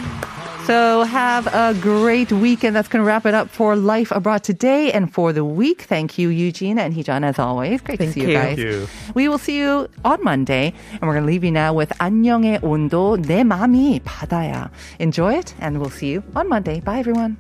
So 0.67 1.03
have 1.03 1.49
a 1.53 1.75
great 1.81 2.31
weekend. 2.31 2.77
That's 2.77 2.87
going 2.89 3.03
to 3.03 3.07
wrap 3.07 3.27
it 3.27 3.35
up 3.35 3.51
for 3.51 3.75
Life 3.75 4.13
Abroad 4.13 4.45
today 4.45 4.93
and 4.93 5.13
for 5.13 5.33
the 5.33 5.45
week. 5.45 5.83
Thank 5.83 6.19
you, 6.19 6.29
Eugene 6.29 6.79
and 6.79 6.95
Hijan, 6.95 7.25
as 7.25 7.39
always. 7.39 7.81
Great 7.81 7.99
Thank 7.99 8.11
to 8.11 8.15
see 8.15 8.21
you, 8.23 8.29
you. 8.29 8.35
guys. 8.35 8.57
Thank 8.57 8.59
you. 8.59 8.89
We 9.15 9.29
will 9.29 9.39
see 9.39 9.59
you 9.59 9.89
on 10.05 10.23
Monday, 10.23 10.73
and 10.93 11.03
we're 11.03 11.15
going 11.15 11.25
to 11.25 11.31
leave 11.31 11.43
you 11.43 11.51
now 11.51 11.75
with 11.75 11.91
안녕의 11.99 12.61
온도 12.63 13.17
내 13.21 13.43
맘이 13.43 14.01
바다야. 14.05 14.71
Enjoy 15.01 15.35
it, 15.35 15.53
and 15.61 15.79
we'll 15.81 15.91
see 15.91 16.13
you 16.13 16.23
on 16.37 16.49
Monday. 16.49 16.79
Bye, 16.81 17.01
everyone. 17.01 17.37